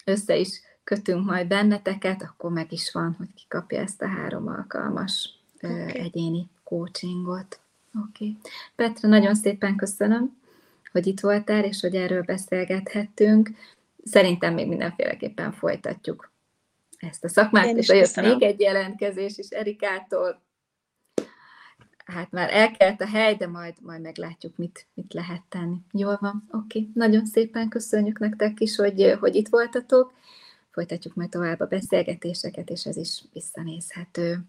[0.04, 4.48] össze is kötünk majd benneteket, akkor meg is van, hogy ki kapja ezt a három
[4.48, 5.98] alkalmas okay.
[5.98, 7.60] egyéni coachingot.
[8.08, 8.24] Oké.
[8.24, 8.36] Okay.
[8.74, 10.36] Petra, nagyon szépen köszönöm,
[10.94, 13.50] hogy itt voltál, és hogy erről beszélgethettünk.
[14.04, 16.32] Szerintem még mindenféleképpen folytatjuk
[16.98, 20.42] ezt a szakmát, Én és jött még egy jelentkezés is Erikától.
[22.04, 25.76] Hát már elkelt a hely, de majd, majd meglátjuk, mit, mit lehet tenni.
[25.92, 26.78] Jól van, oké.
[26.78, 26.90] Okay.
[26.94, 30.12] Nagyon szépen köszönjük nektek is, hogy, hogy itt voltatok
[30.70, 34.40] folytatjuk majd tovább a beszélgetéseket, és ez is visszanézhető.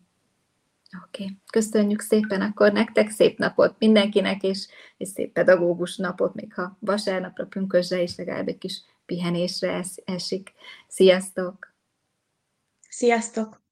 [1.03, 4.67] Oké, köszönjük szépen akkor nektek, szép napot mindenkinek, és,
[4.97, 10.53] és szép pedagógus napot, még ha vasárnapra, pünkösre is legalább egy kis pihenésre esik.
[10.87, 11.73] Sziasztok!
[12.89, 13.64] Sziasztok!